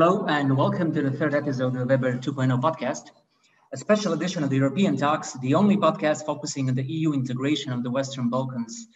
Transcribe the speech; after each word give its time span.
Hello, 0.00 0.26
and 0.28 0.56
welcome 0.56 0.94
to 0.94 1.02
the 1.02 1.10
third 1.10 1.34
episode 1.34 1.74
of 1.74 1.80
the 1.80 1.84
Weber 1.84 2.12
2.0 2.18 2.60
podcast, 2.60 3.10
a 3.72 3.76
special 3.76 4.12
edition 4.12 4.44
of 4.44 4.48
the 4.48 4.54
European 4.54 4.96
Talks, 4.96 5.32
the 5.40 5.56
only 5.56 5.76
podcast 5.76 6.24
focusing 6.24 6.68
on 6.68 6.76
the 6.76 6.84
EU 6.84 7.14
integration 7.14 7.72
of 7.72 7.82
the 7.82 7.90
Western 7.90 8.30
Balkans 8.30 8.86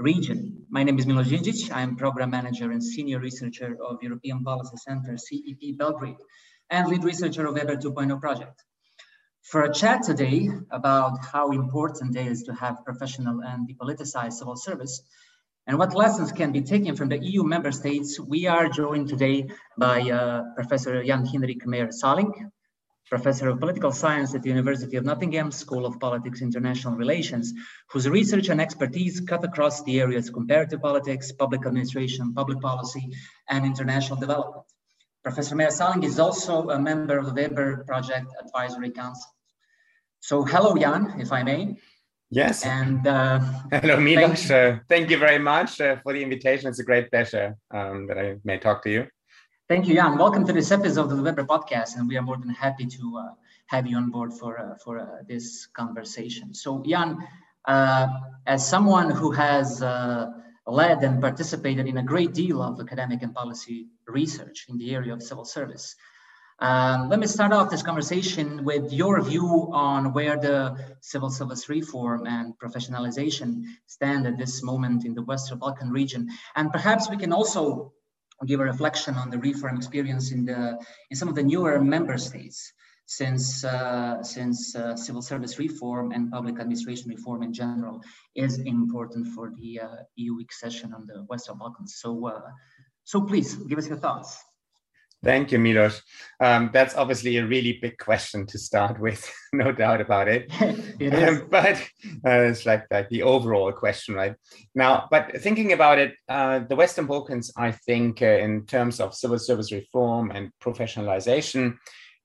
region. 0.00 0.66
My 0.68 0.82
name 0.82 0.98
is 0.98 1.06
Milos 1.06 1.28
Djindjic. 1.28 1.70
I 1.70 1.82
am 1.82 1.94
program 1.94 2.30
manager 2.30 2.72
and 2.72 2.82
senior 2.82 3.20
researcher 3.20 3.78
of 3.80 4.02
European 4.02 4.42
Policy 4.42 4.78
Center, 4.78 5.16
CEP 5.16 5.78
Belgrade, 5.78 6.16
and 6.70 6.88
lead 6.88 7.04
researcher 7.04 7.46
of 7.46 7.54
Weber 7.54 7.76
2.0 7.76 8.20
project. 8.20 8.64
For 9.42 9.62
a 9.62 9.72
chat 9.72 10.02
today 10.02 10.50
about 10.72 11.24
how 11.24 11.52
important 11.52 12.16
it 12.16 12.26
is 12.26 12.42
to 12.42 12.54
have 12.54 12.84
professional 12.84 13.42
and 13.42 13.68
depoliticized 13.68 14.32
civil 14.32 14.56
service, 14.56 15.02
and 15.66 15.78
what 15.78 15.94
lessons 15.94 16.32
can 16.32 16.50
be 16.50 16.62
taken 16.62 16.96
from 16.96 17.08
the 17.08 17.18
EU 17.18 17.44
member 17.44 17.70
states, 17.70 18.18
we 18.18 18.46
are 18.46 18.68
joined 18.68 19.08
today 19.08 19.46
by 19.78 20.00
uh, 20.10 20.42
Professor 20.56 21.04
Jan 21.04 21.24
Hinrik 21.24 21.64
Meyer 21.66 21.92
Sahling, 21.92 22.50
Professor 23.08 23.48
of 23.50 23.60
Political 23.60 23.92
Science 23.92 24.34
at 24.34 24.42
the 24.42 24.48
University 24.48 24.96
of 24.96 25.04
Nottingham 25.04 25.52
School 25.52 25.86
of 25.86 26.00
Politics 26.00 26.42
International 26.42 26.96
Relations, 26.96 27.52
whose 27.90 28.08
research 28.08 28.48
and 28.48 28.60
expertise 28.60 29.20
cut 29.20 29.44
across 29.44 29.84
the 29.84 30.00
areas 30.00 30.30
comparative 30.30 30.82
politics, 30.82 31.30
public 31.30 31.64
administration, 31.64 32.34
public 32.34 32.60
policy, 32.60 33.10
and 33.48 33.64
international 33.64 34.18
development. 34.18 34.64
Professor 35.22 35.54
Meyer 35.54 35.70
Sahling 35.70 36.02
is 36.02 36.18
also 36.18 36.70
a 36.70 36.78
member 36.78 37.18
of 37.18 37.26
the 37.26 37.34
Weber 37.34 37.84
Project 37.86 38.26
Advisory 38.44 38.90
Council. 38.90 39.30
So 40.18 40.42
hello, 40.42 40.74
Jan, 40.76 41.20
if 41.20 41.32
I 41.32 41.44
may. 41.44 41.76
Yes. 42.32 42.64
And 42.64 43.06
uh, 43.06 43.40
hello, 43.70 44.00
Milos. 44.00 44.46
Thank, 44.46 44.78
uh, 44.78 44.82
thank, 44.88 45.10
you 45.10 45.18
very 45.18 45.38
much 45.38 45.82
uh, 45.82 45.96
for 46.02 46.14
the 46.14 46.22
invitation. 46.22 46.66
It's 46.66 46.78
a 46.78 46.84
great 46.84 47.10
pleasure 47.10 47.58
um, 47.70 48.06
that 48.06 48.18
I 48.18 48.36
may 48.42 48.56
talk 48.56 48.82
to 48.84 48.90
you. 48.90 49.06
Thank 49.68 49.86
you, 49.86 49.94
Jan. 49.94 50.16
Welcome 50.16 50.46
to 50.46 50.52
this 50.54 50.70
episode 50.70 51.10
of 51.12 51.16
the 51.18 51.22
Weber 51.22 51.44
podcast, 51.44 51.96
and 51.96 52.08
we 52.08 52.16
are 52.16 52.22
more 52.22 52.38
than 52.38 52.48
happy 52.48 52.86
to 52.86 53.18
uh, 53.18 53.34
have 53.66 53.86
you 53.86 53.98
on 53.98 54.10
board 54.10 54.32
for 54.32 54.58
uh, 54.58 54.76
for 54.82 54.98
uh, 54.98 55.22
this 55.28 55.66
conversation. 55.76 56.54
So, 56.54 56.82
Jan, 56.88 57.18
as 58.46 58.66
someone 58.66 59.10
who 59.10 59.30
has 59.32 59.82
led 60.66 61.04
and 61.04 61.20
participated 61.20 61.86
in 61.86 61.98
a 61.98 62.02
great 62.02 62.32
deal 62.32 62.62
of 62.62 62.80
academic 62.80 63.22
and 63.22 63.34
policy 63.34 63.88
research 64.06 64.66
in 64.70 64.78
the 64.78 64.94
area 64.94 65.12
of 65.12 65.22
civil 65.22 65.44
service. 65.44 65.96
Um, 66.58 67.08
let 67.08 67.18
me 67.18 67.26
start 67.26 67.52
off 67.52 67.70
this 67.70 67.82
conversation 67.82 68.64
with 68.64 68.92
your 68.92 69.20
view 69.20 69.70
on 69.72 70.12
where 70.12 70.36
the 70.36 70.76
civil 71.00 71.30
service 71.30 71.68
reform 71.68 72.26
and 72.26 72.54
professionalization 72.58 73.64
stand 73.86 74.26
at 74.26 74.38
this 74.38 74.62
moment 74.62 75.04
in 75.04 75.14
the 75.14 75.22
Western 75.22 75.58
Balkan 75.58 75.90
region. 75.90 76.28
And 76.54 76.70
perhaps 76.70 77.10
we 77.10 77.16
can 77.16 77.32
also 77.32 77.92
give 78.46 78.60
a 78.60 78.64
reflection 78.64 79.14
on 79.14 79.30
the 79.30 79.38
reform 79.38 79.76
experience 79.76 80.32
in, 80.32 80.44
the, 80.44 80.78
in 81.10 81.16
some 81.16 81.28
of 81.28 81.34
the 81.34 81.42
newer 81.42 81.80
member 81.82 82.18
states 82.18 82.72
since, 83.06 83.64
uh, 83.64 84.22
since 84.22 84.74
uh, 84.74 84.96
civil 84.96 85.22
service 85.22 85.58
reform 85.58 86.12
and 86.12 86.30
public 86.30 86.58
administration 86.60 87.08
reform 87.08 87.42
in 87.42 87.52
general 87.52 88.00
is 88.34 88.58
important 88.58 89.28
for 89.28 89.52
the 89.58 89.80
uh, 89.80 89.88
EU 90.16 90.40
accession 90.40 90.94
on 90.94 91.06
the 91.06 91.22
Western 91.24 91.58
Balkans. 91.58 91.96
So, 92.00 92.28
uh, 92.28 92.40
so 93.04 93.22
please 93.22 93.54
give 93.54 93.78
us 93.78 93.88
your 93.88 93.98
thoughts. 93.98 94.38
Thank 95.24 95.52
you, 95.52 95.58
Milos. 95.60 96.02
Um, 96.40 96.70
that's 96.72 96.96
obviously 96.96 97.36
a 97.36 97.46
really 97.46 97.78
big 97.80 97.96
question 97.98 98.44
to 98.46 98.58
start 98.58 98.98
with, 98.98 99.32
no 99.52 99.70
doubt 99.70 100.00
about 100.00 100.26
it. 100.26 100.50
it 100.98 101.14
um, 101.14 101.46
but 101.48 101.76
uh, 102.26 102.40
it's 102.50 102.66
like, 102.66 102.86
like 102.90 103.08
the 103.08 103.22
overall 103.22 103.70
question, 103.70 104.16
right? 104.16 104.34
Now, 104.74 105.06
but 105.12 105.40
thinking 105.40 105.72
about 105.72 105.98
it, 105.98 106.14
uh, 106.28 106.60
the 106.60 106.74
Western 106.74 107.06
Balkans, 107.06 107.52
I 107.56 107.70
think, 107.70 108.20
uh, 108.20 108.26
in 108.26 108.66
terms 108.66 108.98
of 108.98 109.14
civil 109.14 109.38
service 109.38 109.70
reform 109.70 110.32
and 110.32 110.50
professionalization, 110.60 111.78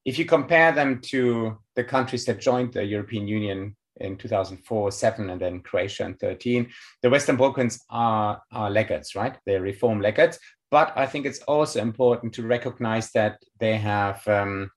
if 0.04 0.18
you 0.18 0.26
compare 0.26 0.72
them 0.72 1.00
to 1.02 1.58
the 1.76 1.84
countries 1.84 2.26
that 2.26 2.40
joined 2.40 2.74
the 2.74 2.84
European 2.84 3.28
Union 3.28 3.76
in 4.00 4.18
2004, 4.18 4.92
7, 4.92 5.30
and 5.30 5.42
then 5.42 5.60
Croatia 5.60 6.06
in 6.06 6.16
13, 6.16 6.70
the 7.02 7.10
Western 7.10 7.36
Balkans 7.36 7.84
are, 7.90 8.42
are 8.52 8.70
laggards, 8.70 9.16
right? 9.16 9.38
They're 9.46 9.62
reform 9.62 10.02
laggards, 10.02 10.40
but 10.70 10.94
I 10.96 11.06
think 11.06 11.26
it's 11.26 11.40
also 11.40 11.82
important 11.82 12.34
to 12.34 12.44
recognize 12.44 13.12
that 13.12 13.42
they 13.60 13.78
have 13.78 14.28
um, 14.28 14.70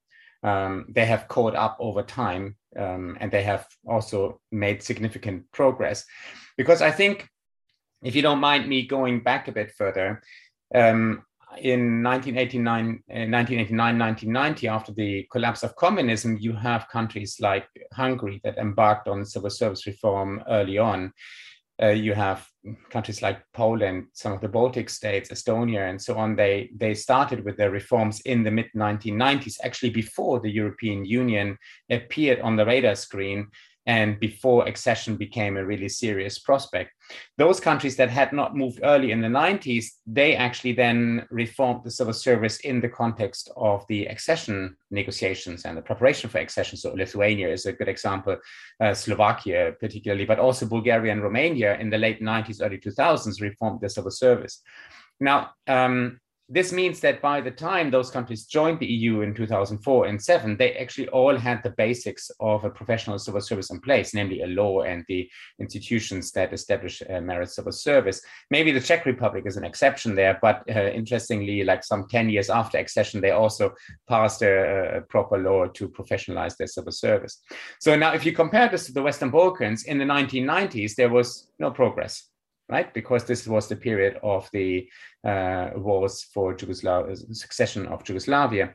um, 0.43 0.87
they 0.89 1.05
have 1.05 1.29
caught 1.29 1.55
up 1.55 1.77
over 1.81 2.03
time 2.03 2.57
um, 2.79 3.17
and 3.21 3.31
they 3.31 3.43
have 3.43 3.67
also 3.87 4.41
made 4.51 4.83
significant 4.83 5.51
progress. 5.53 6.05
Because 6.57 6.83
I 6.83 6.91
think, 6.91 7.29
if 8.03 8.15
you 8.17 8.23
don't 8.23 8.41
mind 8.41 8.69
me 8.69 8.87
going 8.87 9.21
back 9.21 9.49
a 9.49 9.53
bit 9.53 9.73
further, 9.73 10.23
um, 10.75 11.25
in 11.59 12.03
1989, 12.03 13.03
1989, 13.09 13.99
1990, 13.99 14.69
after 14.69 14.93
the 14.93 15.27
collapse 15.33 15.63
of 15.65 15.75
communism, 15.75 16.39
you 16.39 16.53
have 16.53 16.89
countries 16.89 17.39
like 17.41 17.67
Hungary 17.93 18.41
that 18.45 18.57
embarked 18.57 19.09
on 19.09 19.25
civil 19.27 19.51
service 19.51 19.87
reform 19.87 20.43
early 20.49 20.79
on. 20.79 21.13
Uh, 21.83 21.89
you 21.89 22.13
have 22.13 22.47
countries 22.91 23.23
like 23.23 23.43
Poland, 23.55 24.07
some 24.13 24.33
of 24.33 24.41
the 24.43 24.49
Baltic 24.49 24.91
states, 24.91 25.31
Estonia, 25.31 25.89
and 25.89 26.01
so 26.01 26.17
on. 26.19 26.37
They 26.37 26.71
they 26.77 26.95
started 26.95 27.45
with 27.45 27.57
their 27.57 27.71
reforms 27.71 28.21
in 28.23 28.43
the 28.43 28.51
mid 28.51 28.67
1990s, 28.77 29.57
actually 29.65 29.91
before 29.91 30.41
the 30.41 30.51
European 30.51 31.05
Union 31.05 31.57
appeared 31.89 32.41
on 32.41 32.57
the 32.57 32.67
radar 32.67 32.97
screen 32.97 33.49
and 33.87 34.21
before 34.21 34.69
accession 34.69 35.17
became 35.17 35.57
a 35.57 35.65
really 35.65 35.89
serious 35.89 36.39
prospect. 36.39 36.93
Those 37.39 37.61
countries 37.61 37.97
that 37.97 38.11
had 38.11 38.33
not 38.33 38.55
moved 38.55 38.81
early 38.83 39.11
in 39.11 39.21
the 39.21 39.29
90s, 39.29 39.87
they 40.07 40.37
actually 40.37 40.75
then 40.75 41.27
reformed 41.31 41.83
the 41.83 41.91
civil 41.91 42.13
service 42.13 42.61
in 42.61 42.81
the 42.81 42.89
context 42.89 43.51
of 43.57 43.85
the 43.89 44.07
accession 44.07 44.77
negotiations 44.91 45.65
and 45.65 45.77
the 45.77 45.83
preparation 45.83 46.29
for 46.31 46.39
accession. 46.39 46.77
So 46.77 46.93
Lithuania 46.93 47.49
is 47.49 47.67
a 47.67 47.73
good 47.73 47.89
example, 47.89 48.37
uh, 48.81 48.95
Slovakia 48.95 49.73
particularly, 49.81 50.27
but 50.27 50.39
also 50.39 50.67
Bulgaria 50.67 51.13
and 51.13 51.23
Romania 51.23 51.79
in 51.79 51.91
the 51.91 51.99
late 51.99 52.21
90s, 52.23 52.63
early 52.63 52.79
2000s 52.79 53.41
reformed 53.41 53.81
the 53.81 53.89
civil 53.89 54.11
service. 54.11 54.63
Now, 55.21 55.51
um, 55.67 56.21
this 56.53 56.73
means 56.73 56.99
that 57.01 57.23
by 57.23 57.41
the 57.41 57.51
time 57.53 57.91
those 57.91 58.11
countries 58.11 58.45
joined 58.45 58.81
the 58.81 58.87
EU 58.87 59.21
in 59.21 59.33
2004 59.33 60.07
and 60.07 60.21
7, 60.21 60.57
they 60.57 60.73
actually 60.75 61.09
all 61.09 61.37
had 61.37 61.63
the 61.63 61.71
basics 61.71 62.29
of 62.41 62.65
a 62.65 62.71
professional 62.71 63.21
civil 63.21 63.41
service 63.41 63.71
in 63.71 63.81
place, 63.81 64.13
namely 64.15 64.43
a 64.43 64.49
law 64.49 64.83
and 64.83 65.05
the 65.07 65.31
institutions 65.61 66.33
that 66.33 66.53
establish 66.53 67.03
a 67.03 67.21
merit 67.21 67.51
civil 67.51 67.71
service. 67.71 68.21
Maybe 68.51 68.73
the 68.73 68.81
Czech 68.81 69.07
Republic 69.07 69.45
is 69.47 69.57
an 69.57 69.65
exception 69.65 70.17
there, 70.17 70.41
but 70.43 70.65
uh, 70.69 70.91
interestingly, 70.91 71.63
like 71.63 71.85
some 71.85 72.09
10 72.09 72.29
years 72.31 72.51
after 72.51 72.79
accession, 72.79 73.21
they 73.21 73.31
also 73.31 73.73
passed 74.09 74.43
a, 74.43 74.97
a 74.97 75.01
proper 75.03 75.39
law 75.39 75.67
to 75.67 75.89
professionalize 75.89 76.57
their 76.57 76.67
civil 76.67 76.93
service. 76.93 77.43
So 77.79 77.95
now, 77.95 78.13
if 78.13 78.27
you 78.27 78.33
compare 78.33 78.69
this 78.69 78.87
to 78.87 78.93
the 78.93 79.03
Western 79.03 79.31
Balkans, 79.31 79.85
in 79.85 79.99
the 79.99 80.05
1990s, 80.05 80.97
there 80.97 81.11
was 81.11 81.49
no 81.61 81.71
progress 81.71 82.31
right? 82.71 82.93
Because 82.95 83.25
this 83.25 83.47
was 83.47 83.69
the 83.69 83.77
period 83.77 84.19
of 84.23 84.49
the 84.53 84.89
uh, 85.25 85.71
wars 85.77 86.23
for 86.33 86.53
Yugoslavia, 86.53 87.17
succession 87.17 87.87
of 87.87 88.09
Yugoslavia. 88.09 88.75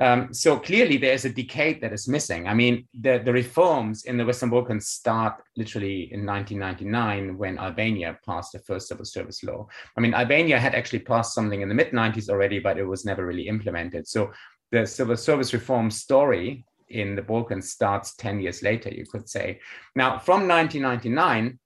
Um, 0.00 0.34
so 0.34 0.58
clearly 0.58 0.96
there 0.96 1.12
is 1.12 1.24
a 1.24 1.30
decade 1.30 1.80
that 1.80 1.92
is 1.92 2.08
missing. 2.08 2.48
I 2.48 2.54
mean, 2.54 2.88
the, 3.00 3.22
the 3.24 3.32
reforms 3.32 4.04
in 4.04 4.16
the 4.16 4.26
Western 4.26 4.50
Balkans 4.50 4.88
start 4.88 5.40
literally 5.56 6.12
in 6.12 6.26
1999 6.26 7.38
when 7.38 7.58
Albania 7.58 8.18
passed 8.26 8.52
the 8.52 8.58
first 8.58 8.88
civil 8.88 9.04
service 9.04 9.44
law. 9.44 9.68
I 9.96 10.00
mean, 10.00 10.14
Albania 10.14 10.58
had 10.58 10.74
actually 10.74 11.00
passed 11.00 11.34
something 11.34 11.60
in 11.60 11.68
the 11.68 11.74
mid 11.74 11.92
90s 11.92 12.28
already, 12.28 12.58
but 12.58 12.76
it 12.76 12.84
was 12.84 13.04
never 13.04 13.24
really 13.24 13.46
implemented. 13.46 14.08
So 14.08 14.32
the 14.72 14.84
civil 14.84 15.16
service 15.16 15.52
reform 15.52 15.90
story 15.90 16.64
in 16.88 17.14
the 17.14 17.22
Balkans 17.22 17.70
starts 17.70 18.16
10 18.16 18.40
years 18.40 18.62
later, 18.62 18.90
you 18.90 19.04
could 19.06 19.28
say. 19.28 19.60
Now, 19.94 20.18
from 20.18 20.48
1999, 20.48 21.58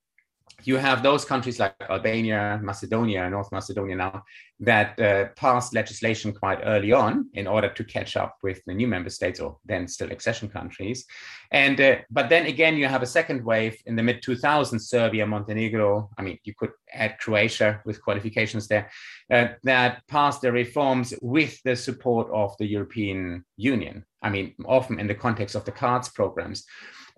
you 0.63 0.77
have 0.77 1.03
those 1.03 1.25
countries 1.25 1.59
like 1.59 1.75
Albania, 1.89 2.59
Macedonia, 2.61 3.29
North 3.29 3.51
Macedonia 3.51 3.95
now 3.95 4.23
that 4.61 4.99
uh, 4.99 5.27
passed 5.35 5.73
legislation 5.73 6.33
quite 6.33 6.59
early 6.63 6.91
on 6.91 7.29
in 7.33 7.47
order 7.47 7.69
to 7.69 7.83
catch 7.83 8.17
up 8.17 8.37
with 8.43 8.61
the 8.65 8.73
new 8.73 8.87
member 8.87 9.09
states 9.09 9.39
or 9.39 9.57
then 9.65 9.87
still 9.87 10.11
accession 10.11 10.49
countries. 10.49 11.05
And 11.51 11.79
uh, 11.79 11.97
but 12.11 12.29
then 12.29 12.45
again, 12.45 12.75
you 12.75 12.87
have 12.87 13.01
a 13.01 13.07
second 13.07 13.43
wave 13.43 13.77
in 13.85 13.95
the 13.95 14.03
mid 14.03 14.21
2000s, 14.21 14.81
Serbia, 14.81 15.25
Montenegro. 15.25 16.09
I 16.17 16.21
mean, 16.21 16.37
you 16.43 16.53
could 16.55 16.71
add 16.93 17.17
Croatia 17.19 17.81
with 17.85 18.03
qualifications 18.03 18.67
there 18.67 18.89
uh, 19.31 19.49
that 19.63 20.05
passed 20.07 20.41
the 20.41 20.51
reforms 20.51 21.13
with 21.21 21.61
the 21.63 21.75
support 21.75 22.27
of 22.33 22.55
the 22.59 22.67
European 22.67 23.45
Union. 23.55 24.05
I 24.21 24.29
mean, 24.29 24.55
often 24.65 24.99
in 24.99 25.07
the 25.07 25.15
context 25.15 25.55
of 25.55 25.63
the 25.65 25.71
CARDS 25.71 26.09
programs. 26.09 26.65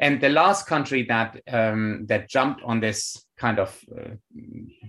And 0.01 0.19
the 0.19 0.29
last 0.29 0.65
country 0.65 1.03
that 1.03 1.39
um, 1.47 2.05
that 2.07 2.27
jumped 2.27 2.63
on 2.63 2.79
this 2.79 3.23
kind 3.37 3.59
of 3.59 3.79
uh, 3.95 4.15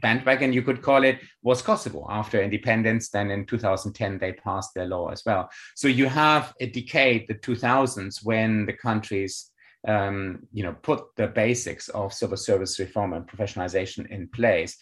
bandwagon, 0.00 0.54
you 0.54 0.62
could 0.62 0.80
call 0.80 1.04
it, 1.04 1.20
was 1.42 1.60
Kosovo. 1.60 2.06
After 2.08 2.40
independence, 2.42 3.08
then 3.08 3.30
in 3.30 3.46
2010 3.46 4.18
they 4.18 4.32
passed 4.32 4.74
their 4.74 4.86
law 4.86 5.08
as 5.08 5.22
well. 5.24 5.48
So 5.74 5.88
you 5.88 6.06
have 6.06 6.54
a 6.60 6.66
decade, 6.66 7.28
the 7.28 7.34
2000s, 7.34 8.24
when 8.24 8.66
the 8.66 8.72
countries 8.72 9.52
um, 9.86 10.46
you 10.52 10.62
know, 10.62 10.74
put 10.82 11.04
the 11.16 11.26
basics 11.26 11.88
of 11.88 12.12
civil 12.12 12.36
service 12.36 12.78
reform 12.78 13.12
and 13.12 13.26
professionalization 13.26 14.08
in 14.10 14.28
place. 14.28 14.76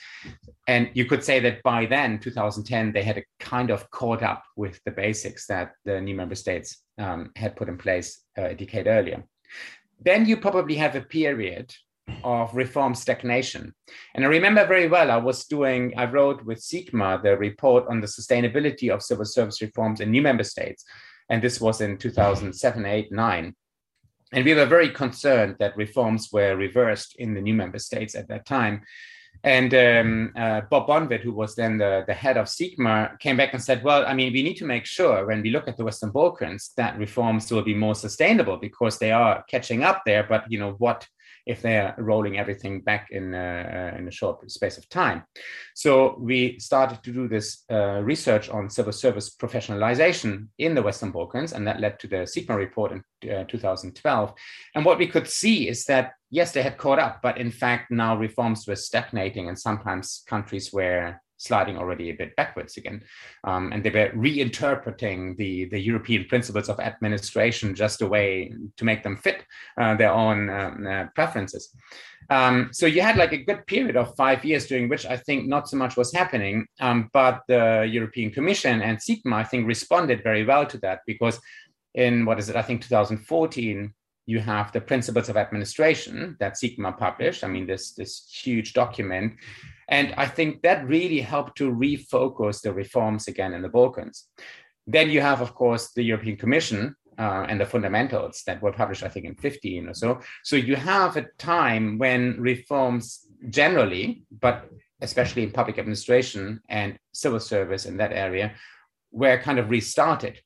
And 0.69 0.91
you 0.95 1.07
could 1.07 1.25
say 1.25 1.41
that 1.41 1.63
by 1.63 1.87
then, 1.87 2.19
2010, 2.19 2.93
they 2.93 3.03
had 3.03 3.19
a 3.19 3.25
kind 3.39 3.71
of 3.71 3.91
caught 3.91 4.23
up 4.23 4.45
with 4.57 4.79
the 4.85 4.91
basics 4.91 5.47
that 5.47 5.73
the 5.85 6.01
new 6.01 6.15
member 6.15 6.35
states 6.35 6.83
um, 6.99 7.31
had 7.37 7.57
put 7.57 7.69
in 7.69 7.79
place 7.79 8.23
uh, 8.37 8.47
a 8.47 8.55
decade 8.55 8.87
earlier. 8.87 9.25
Then 10.03 10.27
you 10.27 10.37
probably 10.37 10.77
have 10.77 10.97
a 10.97 11.01
period 11.01 11.75
of 12.25 12.55
reform 12.55 12.95
stagnation. 12.95 13.75
And 14.15 14.25
I 14.25 14.29
remember 14.29 14.67
very 14.67 14.89
well, 14.89 15.11
I 15.11 15.17
was 15.17 15.45
doing, 15.45 15.95
I 15.97 16.07
wrote 16.07 16.45
with 16.45 16.59
SIGMA 16.59 17.23
the 17.23 17.37
report 17.37 17.87
on 17.89 18.01
the 18.01 18.07
sustainability 18.07 18.93
of 18.93 19.03
civil 19.03 19.25
service 19.25 19.61
reforms 19.63 20.01
in 20.01 20.11
new 20.11 20.23
member 20.23 20.45
states. 20.45 20.85
And 21.29 21.43
this 21.43 21.61
was 21.61 21.81
in 21.81 21.97
2007, 21.97 22.85
8, 22.85 23.13
9. 23.13 23.55
And 24.33 24.45
we 24.45 24.55
were 24.55 24.67
very 24.67 24.91
concerned 24.91 25.57
that 25.59 25.77
reforms 25.77 26.31
were 26.33 26.57
reversed 26.57 27.17
in 27.19 27.35
the 27.35 27.41
new 27.41 27.55
member 27.55 27.79
states 27.79 28.15
at 28.15 28.29
that 28.29 28.47
time. 28.47 28.83
And 29.43 29.73
um, 29.75 30.33
uh, 30.37 30.61
Bob 30.71 30.87
Bonwitt, 30.87 31.23
who 31.23 31.33
was 31.33 31.55
then 31.55 31.79
the, 31.79 32.05
the 32.07 32.15
head 32.15 32.37
of 32.37 32.47
SIGMA, 32.47 33.19
came 33.21 33.37
back 33.39 33.55
and 33.55 33.63
said, 33.63 33.83
well, 33.83 34.05
I 34.07 34.13
mean, 34.13 34.33
we 34.33 34.43
need 34.43 34.57
to 34.57 34.67
make 34.67 34.85
sure 34.85 35.27
when 35.27 35.41
we 35.41 35.51
look 35.51 35.67
at 35.67 35.77
the 35.77 35.85
Western 35.85 36.11
Balkans 36.11 36.73
that 36.77 36.99
reforms 36.99 37.51
will 37.51 37.63
be 37.63 37.75
more 37.75 37.95
sustainable 37.95 38.59
because 38.59 38.99
they 38.99 39.13
are 39.13 39.43
catching 39.49 39.83
up 39.83 40.03
there. 40.05 40.25
But, 40.29 40.51
you 40.51 40.59
know, 40.59 40.73
what 40.73 41.09
if 41.51 41.63
they're 41.63 41.95
rolling 41.99 42.39
everything 42.39 42.81
back 42.81 43.09
in, 43.11 43.35
uh, 43.35 43.95
in 43.99 44.07
a 44.07 44.11
short 44.11 44.49
space 44.51 44.79
of 44.79 44.89
time. 44.89 45.25
So 45.75 46.17
we 46.19 46.59
started 46.61 47.03
to 47.03 47.13
do 47.13 47.27
this 47.27 47.65
uh, 47.71 48.01
research 48.03 48.49
on 48.49 48.71
civil 48.71 48.93
service 48.93 49.35
professionalization 49.35 50.47
in 50.59 50.75
the 50.75 50.83
Western 50.83 51.11
Balkans, 51.11 51.53
and 51.53 51.67
that 51.67 51.81
led 51.81 51.99
to 52.01 52.07
the 52.07 52.27
SIGMA 52.27 52.57
report 52.57 52.93
in 52.93 53.31
uh, 53.31 53.45
2012. 53.45 54.33
And 54.75 54.85
what 54.85 54.99
we 54.99 55.09
could 55.09 55.29
see 55.29 55.69
is 55.69 55.85
that, 55.87 56.13
yes, 56.31 56.53
they 56.53 56.63
had 56.63 56.79
caught 56.79 57.01
up, 57.01 57.21
but 57.21 57.39
in 57.39 57.51
fact, 57.51 57.91
now 57.91 58.17
reforms 58.17 58.67
were 58.67 58.77
stagnating, 58.77 59.49
and 59.49 59.59
sometimes 59.59 60.23
countries 60.29 60.73
were 60.73 61.21
sliding 61.41 61.79
already 61.79 62.11
a 62.11 62.15
bit 62.15 62.37
backwards 62.37 62.77
again. 62.77 63.03
Um, 63.45 63.73
and 63.73 63.83
they 63.83 63.91
were 63.91 64.11
reinterpreting 64.15 65.37
the, 65.39 65.65
the 65.67 65.81
European 65.81 66.27
principles 66.27 66.69
of 66.69 66.79
administration 66.79 67.75
just 67.75 68.03
a 68.03 68.07
way 68.07 68.53
to 68.77 68.85
make 68.85 69.03
them 69.03 69.17
fit 69.17 69.45
uh, 69.81 69.97
their 69.97 70.13
own 70.13 70.51
um, 70.51 70.87
uh, 70.87 71.07
preferences. 71.15 71.75
Um, 72.29 72.69
so 72.73 72.87
you 72.87 73.01
had 73.01 73.17
like 73.17 73.33
a 73.33 73.45
good 73.45 73.67
period 73.67 73.97
of 73.97 74.15
five 74.17 74.45
years 74.45 74.67
during 74.67 74.89
which 74.89 75.07
I 75.07 75.17
think 75.17 75.49
not 75.49 75.69
so 75.69 75.77
much 75.77 75.97
was 75.97 76.13
happening, 76.13 76.67
um, 76.79 77.09
but 77.13 77.43
the 77.49 77.89
European 77.91 78.31
Commission 78.31 78.83
and 78.83 78.99
SIGMA, 78.99 79.33
I 79.33 79.45
think, 79.45 79.67
responded 79.67 80.23
very 80.23 80.45
well 80.45 80.67
to 80.67 80.79
that 80.79 81.01
because 81.07 81.41
in 81.95 82.25
what 82.27 82.39
is 82.39 82.51
it, 82.51 82.57
I 82.57 82.63
think 82.63 82.83
2014, 82.83 83.93
you 84.27 84.39
have 84.39 84.71
the 84.71 84.81
principles 84.81 85.29
of 85.29 85.37
administration 85.37 86.37
that 86.39 86.55
SIGMA 86.55 86.97
published. 86.97 87.43
I 87.43 87.49
mean, 87.49 87.67
this, 87.67 87.93
this 87.93 88.31
huge 88.31 88.75
document 88.75 89.33
and 89.91 90.15
I 90.17 90.27
think 90.27 90.63
that 90.63 90.87
really 90.87 91.21
helped 91.21 91.59
to 91.59 91.71
refocus 91.71 92.63
the 92.63 92.73
reforms 92.73 93.27
again 93.27 93.53
in 93.53 93.63
the 93.63 93.69
Balkans. 93.69 94.29
Then 94.87 95.11
you 95.11 95.21
have, 95.21 95.41
of 95.41 95.55
course, 95.55 95.93
the 95.93 96.05
European 96.05 96.37
Commission 96.37 96.95
uh, 97.19 97.45
and 97.49 97.61
the 97.61 97.67
fundamentals 97.67 98.43
that 98.47 98.63
were 98.63 98.73
published, 98.73 99.03
I 99.03 99.09
think, 99.09 99.27
in 99.27 99.35
15 99.35 99.89
or 99.89 99.95
so. 99.95 100.21
So 100.45 100.57
you 100.57 100.77
have 100.77 101.17
a 101.17 101.27
time 101.39 101.99
when 101.99 102.41
reforms 102.41 103.27
generally, 103.51 104.23
but 104.41 104.71
especially 105.01 105.43
in 105.43 105.51
public 105.51 105.79
administration 105.79 106.61
and 106.69 106.97
civil 107.13 107.41
service 107.41 107.85
in 107.85 107.97
that 107.97 108.13
area, 108.13 108.55
were 109.11 109.39
kind 109.39 109.59
of 109.59 109.71
restarted. 109.71 110.41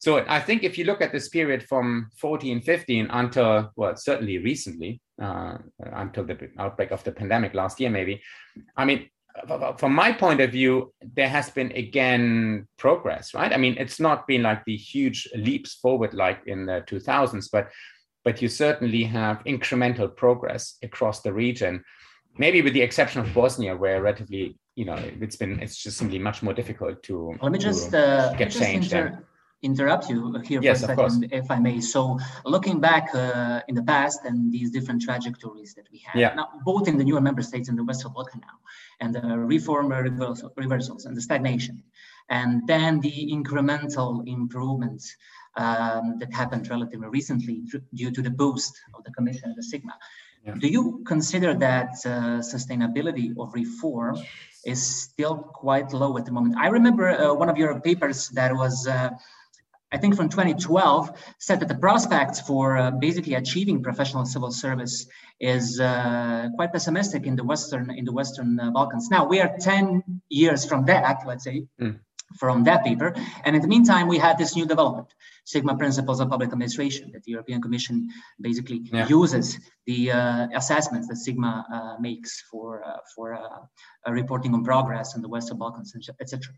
So 0.00 0.24
I 0.26 0.40
think 0.40 0.64
if 0.64 0.78
you 0.78 0.84
look 0.84 1.00
at 1.00 1.12
this 1.12 1.28
period 1.28 1.62
from 1.68 2.10
14, 2.16 2.60
15 2.62 3.08
until, 3.10 3.70
well, 3.76 3.96
certainly 3.96 4.38
recently, 4.38 5.00
uh, 5.20 5.58
until 5.78 6.24
the 6.24 6.50
outbreak 6.58 6.90
of 6.90 7.04
the 7.04 7.12
pandemic 7.12 7.54
last 7.54 7.78
year, 7.80 7.90
maybe, 7.90 8.22
I 8.76 8.84
mean, 8.84 9.08
from 9.78 9.94
my 9.94 10.12
point 10.12 10.40
of 10.40 10.50
view, 10.50 10.92
there 11.14 11.28
has 11.28 11.50
been 11.50 11.72
again 11.72 12.66
progress, 12.78 13.34
right? 13.34 13.52
I 13.52 13.56
mean, 13.56 13.76
it's 13.78 14.00
not 14.00 14.26
been 14.26 14.42
like 14.42 14.64
the 14.64 14.76
huge 14.76 15.28
leaps 15.34 15.74
forward 15.74 16.14
like 16.14 16.40
in 16.46 16.66
the 16.66 16.84
2000s, 16.86 17.48
but 17.52 17.70
but 18.22 18.42
you 18.42 18.48
certainly 18.48 19.04
have 19.04 19.42
incremental 19.44 20.14
progress 20.14 20.76
across 20.82 21.22
the 21.22 21.32
region. 21.32 21.82
Maybe 22.36 22.60
with 22.60 22.74
the 22.74 22.82
exception 22.82 23.22
of 23.22 23.32
Bosnia, 23.32 23.76
where 23.76 24.02
relatively, 24.02 24.58
you 24.74 24.84
know, 24.84 24.96
it's 25.20 25.36
been 25.36 25.60
it's 25.60 25.82
just 25.82 25.96
simply 25.96 26.18
much 26.18 26.42
more 26.42 26.52
difficult 26.52 27.02
to. 27.04 27.34
Let 27.40 27.52
me 27.52 27.58
just 27.58 27.94
uh, 27.94 28.34
get 28.34 28.50
change 28.50 28.92
inter- 28.92 29.24
interrupt 29.62 30.08
you 30.08 30.38
here 30.40 30.60
yes, 30.62 30.84
for 30.84 30.92
a 30.92 30.96
second, 30.96 31.28
if 31.32 31.50
I 31.50 31.58
may. 31.58 31.80
So, 31.80 32.18
looking 32.44 32.80
back 32.80 33.14
uh, 33.14 33.60
in 33.68 33.74
the 33.74 33.82
past 33.82 34.20
and 34.24 34.52
these 34.52 34.70
different 34.70 35.02
trajectories 35.02 35.74
that 35.74 35.86
we 35.92 35.98
have 36.06 36.16
yeah. 36.16 36.34
now, 36.34 36.48
both 36.64 36.88
in 36.88 36.96
the 36.96 37.04
newer 37.04 37.20
member 37.20 37.42
states 37.42 37.68
in 37.68 37.76
the 37.76 37.84
Western 37.84 38.12
Balkan 38.12 38.40
now, 38.40 38.58
and 39.00 39.14
the 39.14 39.38
reform 39.38 39.88
reversal, 39.88 40.52
reversals 40.56 41.04
and 41.04 41.16
the 41.16 41.20
stagnation, 41.20 41.82
and 42.28 42.66
then 42.66 43.00
the 43.00 43.30
incremental 43.32 44.26
improvements 44.26 45.16
um, 45.56 46.18
that 46.18 46.32
happened 46.32 46.68
relatively 46.70 47.08
recently 47.08 47.62
due 47.94 48.10
to 48.10 48.22
the 48.22 48.30
boost 48.30 48.80
of 48.94 49.04
the 49.04 49.10
Commission 49.12 49.44
and 49.44 49.56
the 49.56 49.62
SIGMA. 49.62 49.92
Yeah. 50.46 50.54
Do 50.54 50.68
you 50.68 51.02
consider 51.06 51.52
that 51.54 51.90
uh, 52.06 52.40
sustainability 52.40 53.34
of 53.38 53.52
reform 53.52 54.16
is 54.64 54.80
still 54.80 55.36
quite 55.36 55.92
low 55.92 56.16
at 56.16 56.24
the 56.24 56.32
moment? 56.32 56.56
I 56.58 56.68
remember 56.68 57.10
uh, 57.10 57.34
one 57.34 57.50
of 57.50 57.58
your 57.58 57.78
papers 57.80 58.28
that 58.30 58.54
was 58.54 58.86
uh, 58.86 59.10
I 59.92 59.98
think 59.98 60.14
from 60.14 60.28
2012 60.28 61.10
said 61.38 61.60
that 61.60 61.68
the 61.68 61.74
prospects 61.74 62.40
for 62.40 62.76
uh, 62.76 62.90
basically 62.92 63.34
achieving 63.34 63.82
professional 63.82 64.24
civil 64.24 64.52
service 64.52 65.06
is 65.40 65.80
uh, 65.80 66.48
quite 66.54 66.72
pessimistic 66.72 67.26
in 67.26 67.34
the 67.34 67.44
Western 67.44 67.90
in 67.90 68.04
the 68.04 68.12
Western 68.12 68.60
uh, 68.60 68.70
Balkans. 68.70 69.10
Now 69.10 69.26
we 69.26 69.40
are 69.40 69.52
10 69.58 70.22
years 70.28 70.64
from 70.64 70.84
that, 70.86 71.22
let's 71.26 71.42
say, 71.42 71.66
mm. 71.80 71.98
from 72.38 72.64
that 72.64 72.84
paper, 72.84 73.14
and 73.44 73.56
in 73.56 73.62
the 73.62 73.68
meantime 73.68 74.06
we 74.06 74.18
had 74.18 74.38
this 74.38 74.54
new 74.54 74.64
development, 74.64 75.08
SIGMA 75.44 75.76
Principles 75.76 76.20
of 76.20 76.28
Public 76.28 76.52
Administration, 76.52 77.10
that 77.12 77.24
the 77.24 77.32
European 77.32 77.60
Commission 77.60 78.10
basically 78.40 78.82
yeah. 78.92 79.08
uses 79.08 79.58
the 79.86 80.12
uh, 80.12 80.46
assessments 80.54 81.08
that 81.08 81.16
SIGMA 81.16 81.64
uh, 81.72 81.96
makes 81.98 82.42
for 82.42 82.84
uh, 82.84 82.98
for 83.16 83.36
reporting 84.06 84.54
on 84.54 84.62
progress 84.62 85.16
in 85.16 85.22
the 85.22 85.28
Western 85.28 85.58
Balkans, 85.58 85.92
etc. 86.20 86.54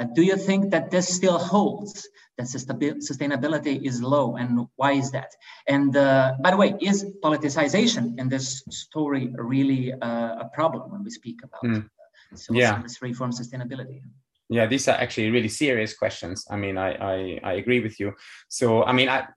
Uh, 0.00 0.04
do 0.14 0.22
you 0.22 0.36
think 0.36 0.70
that 0.70 0.90
this 0.90 1.14
still 1.14 1.38
holds, 1.38 2.08
that 2.40 3.00
sustainability 3.00 3.86
is 3.86 4.02
low, 4.02 4.36
and 4.36 4.66
why 4.76 4.92
is 4.92 5.10
that? 5.12 5.30
And 5.66 5.96
uh, 5.96 6.34
by 6.40 6.50
the 6.50 6.56
way, 6.56 6.74
is 6.80 7.04
politicization 7.22 8.18
in 8.18 8.28
this 8.28 8.62
story 8.70 9.32
really 9.36 9.92
uh, 9.92 10.44
a 10.44 10.50
problem 10.52 10.90
when 10.90 11.04
we 11.04 11.10
speak 11.10 11.40
about 11.42 11.62
mm. 11.62 11.88
civil 12.34 12.60
yeah. 12.60 12.76
service 12.76 13.02
reform 13.02 13.32
sustainability? 13.32 14.02
Yeah, 14.48 14.66
these 14.66 14.88
are 14.88 14.96
actually 14.96 15.30
really 15.30 15.48
serious 15.48 15.94
questions. 15.94 16.44
I 16.50 16.56
mean, 16.56 16.76
I, 16.76 16.90
I, 16.94 17.40
I 17.44 17.52
agree 17.52 17.80
with 17.80 18.00
you. 18.00 18.14
So, 18.48 18.82
I 18.82 18.92
mean, 18.92 19.08
I, 19.08 19.28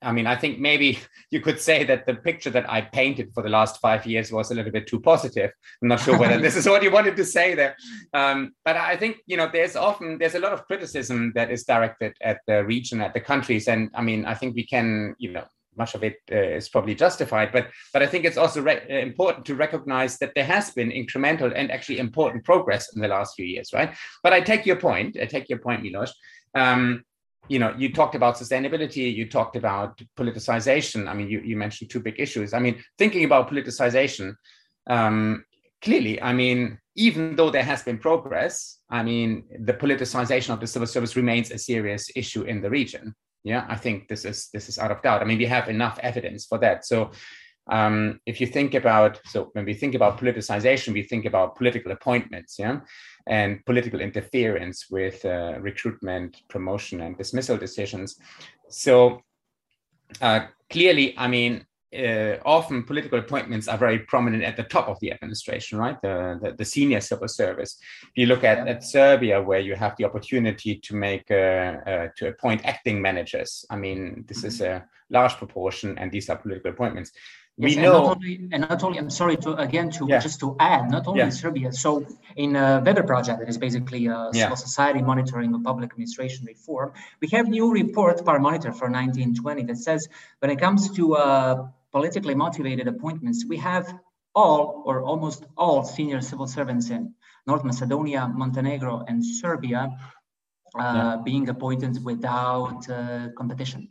I 0.00 0.12
mean, 0.12 0.26
I 0.26 0.36
think 0.36 0.58
maybe 0.58 0.98
you 1.30 1.40
could 1.40 1.60
say 1.60 1.84
that 1.84 2.06
the 2.06 2.14
picture 2.14 2.50
that 2.50 2.70
I 2.70 2.82
painted 2.82 3.32
for 3.34 3.42
the 3.42 3.48
last 3.48 3.80
five 3.80 4.06
years 4.06 4.30
was 4.30 4.50
a 4.50 4.54
little 4.54 4.72
bit 4.72 4.86
too 4.86 5.00
positive. 5.00 5.50
I'm 5.82 5.88
not 5.88 6.00
sure 6.00 6.18
whether 6.18 6.40
this 6.40 6.56
is 6.56 6.68
what 6.68 6.82
you 6.82 6.90
wanted 6.90 7.16
to 7.16 7.24
say 7.24 7.54
there, 7.54 7.76
um, 8.14 8.52
but 8.64 8.76
I 8.76 8.96
think 8.96 9.18
you 9.26 9.36
know 9.36 9.48
there's 9.52 9.76
often 9.76 10.18
there's 10.18 10.34
a 10.34 10.40
lot 10.40 10.52
of 10.52 10.66
criticism 10.66 11.32
that 11.34 11.50
is 11.50 11.64
directed 11.64 12.16
at 12.22 12.40
the 12.46 12.64
region, 12.64 13.00
at 13.00 13.14
the 13.14 13.20
countries, 13.20 13.68
and 13.68 13.90
I 13.94 14.02
mean, 14.02 14.24
I 14.24 14.34
think 14.34 14.54
we 14.54 14.66
can 14.66 15.14
you 15.18 15.32
know 15.32 15.44
much 15.78 15.94
of 15.94 16.02
it 16.02 16.16
uh, 16.30 16.36
is 16.36 16.68
probably 16.68 16.94
justified, 16.94 17.52
but 17.52 17.68
but 17.92 18.02
I 18.02 18.06
think 18.06 18.24
it's 18.24 18.36
also 18.36 18.60
re- 18.62 18.86
uh, 18.90 18.94
important 18.94 19.46
to 19.46 19.54
recognize 19.54 20.18
that 20.18 20.32
there 20.34 20.44
has 20.44 20.70
been 20.70 20.90
incremental 20.90 21.52
and 21.54 21.70
actually 21.70 21.98
important 21.98 22.44
progress 22.44 22.94
in 22.94 23.00
the 23.00 23.08
last 23.08 23.34
few 23.36 23.46
years, 23.46 23.72
right? 23.72 23.94
But 24.22 24.32
I 24.32 24.40
take 24.40 24.66
your 24.66 24.76
point. 24.76 25.16
I 25.20 25.26
take 25.26 25.48
your 25.48 25.60
point, 25.60 25.82
Milos. 25.82 26.12
Um, 26.54 27.04
you 27.48 27.58
know, 27.58 27.74
you 27.76 27.92
talked 27.92 28.14
about 28.14 28.36
sustainability, 28.36 29.14
you 29.14 29.28
talked 29.28 29.56
about 29.56 30.00
politicization. 30.16 31.08
I 31.08 31.14
mean, 31.14 31.28
you, 31.28 31.40
you 31.40 31.56
mentioned 31.56 31.90
two 31.90 32.00
big 32.00 32.18
issues. 32.18 32.52
I 32.52 32.58
mean, 32.58 32.82
thinking 32.98 33.24
about 33.24 33.50
politicization, 33.50 34.34
um, 34.88 35.44
clearly, 35.82 36.20
I 36.20 36.32
mean, 36.32 36.78
even 36.94 37.36
though 37.36 37.50
there 37.50 37.62
has 37.62 37.82
been 37.82 37.98
progress, 37.98 38.78
I 38.90 39.02
mean, 39.02 39.44
the 39.60 39.74
politicization 39.74 40.52
of 40.52 40.60
the 40.60 40.66
civil 40.66 40.86
service 40.86 41.16
remains 41.16 41.50
a 41.50 41.58
serious 41.58 42.10
issue 42.16 42.42
in 42.42 42.60
the 42.60 42.70
region. 42.70 43.14
Yeah, 43.44 43.64
I 43.68 43.76
think 43.76 44.08
this 44.08 44.24
is 44.24 44.48
this 44.52 44.68
is 44.68 44.78
out 44.78 44.90
of 44.90 45.00
doubt. 45.00 45.22
I 45.22 45.24
mean, 45.24 45.38
we 45.38 45.46
have 45.46 45.68
enough 45.68 45.98
evidence 46.02 46.44
for 46.44 46.58
that. 46.58 46.84
So 46.84 47.12
um, 47.68 48.20
if 48.26 48.40
you 48.40 48.46
think 48.46 48.74
about 48.74 49.20
so 49.24 49.50
when 49.52 49.64
we 49.64 49.74
think 49.74 49.94
about 49.94 50.18
politicization 50.18 50.92
we 50.92 51.02
think 51.02 51.24
about 51.24 51.56
political 51.56 51.92
appointments 51.92 52.58
yeah 52.58 52.80
and 53.26 53.64
political 53.66 54.00
interference 54.00 54.86
with 54.90 55.24
uh, 55.24 55.54
recruitment 55.60 56.42
promotion 56.48 57.02
and 57.02 57.16
dismissal 57.18 57.56
decisions 57.56 58.16
so 58.68 59.20
uh, 60.20 60.40
clearly 60.70 61.16
i 61.18 61.28
mean 61.28 61.64
uh, 61.96 62.36
often 62.44 62.82
political 62.82 63.18
appointments 63.18 63.66
are 63.66 63.78
very 63.78 64.00
prominent 64.00 64.42
at 64.42 64.56
the 64.56 64.62
top 64.62 64.88
of 64.88 65.00
the 65.00 65.10
administration, 65.10 65.78
right? 65.78 66.00
The, 66.02 66.38
the, 66.42 66.52
the 66.52 66.64
senior 66.64 67.00
civil 67.00 67.28
service. 67.28 67.78
If 68.02 68.10
you 68.14 68.26
look 68.26 68.44
at, 68.44 68.66
yeah. 68.66 68.72
at 68.72 68.84
Serbia, 68.84 69.42
where 69.42 69.60
you 69.60 69.74
have 69.74 69.96
the 69.96 70.04
opportunity 70.04 70.76
to 70.76 70.94
make, 70.94 71.30
uh, 71.30 71.34
uh, 71.34 72.08
to 72.16 72.28
appoint 72.28 72.64
acting 72.66 73.00
managers, 73.00 73.64
I 73.70 73.76
mean, 73.76 74.24
this 74.28 74.38
mm-hmm. 74.38 74.46
is 74.48 74.60
a 74.60 74.84
large 75.08 75.36
proportion, 75.36 75.96
and 75.98 76.12
these 76.12 76.28
are 76.28 76.36
political 76.36 76.70
appointments. 76.70 77.12
Yes, 77.60 77.74
we 77.74 77.82
know, 77.82 77.96
and 77.96 78.04
not, 78.04 78.16
only, 78.16 78.48
and 78.52 78.60
not 78.68 78.84
only, 78.84 78.98
I'm 78.98 79.10
sorry 79.10 79.36
to 79.38 79.56
again 79.56 79.90
to 79.90 80.06
yeah. 80.08 80.20
just 80.20 80.38
to 80.40 80.54
add, 80.60 80.90
not 80.92 81.08
only 81.08 81.20
yeah. 81.20 81.30
Serbia. 81.30 81.72
So 81.72 82.06
in 82.36 82.54
uh, 82.54 82.80
Weber 82.84 83.02
project, 83.02 83.40
that 83.40 83.48
is 83.48 83.58
basically 83.58 84.06
a 84.06 84.30
yeah. 84.32 84.44
civil 84.44 84.56
society 84.56 85.02
monitoring 85.02 85.52
of 85.54 85.64
public 85.64 85.90
administration 85.90 86.46
reform. 86.46 86.92
We 87.20 87.28
have 87.28 87.48
new 87.48 87.72
report 87.72 88.24
PAR 88.24 88.38
Monitor 88.38 88.70
for 88.70 88.88
1920 88.88 89.64
that 89.64 89.78
says 89.78 90.08
when 90.38 90.52
it 90.52 90.60
comes 90.60 90.92
to 90.92 91.16
uh, 91.16 91.66
politically 91.90 92.36
motivated 92.36 92.86
appointments, 92.86 93.44
we 93.44 93.56
have 93.56 93.92
all 94.36 94.84
or 94.86 95.02
almost 95.02 95.44
all 95.56 95.82
senior 95.82 96.20
civil 96.20 96.46
servants 96.46 96.90
in 96.90 97.14
North 97.44 97.64
Macedonia, 97.64 98.28
Montenegro, 98.28 99.04
and 99.08 99.24
Serbia 99.24 99.98
uh, 100.78 101.16
being 101.18 101.48
appointed 101.48 102.04
without 102.04 102.88
uh, 102.88 103.28
competition. 103.36 103.88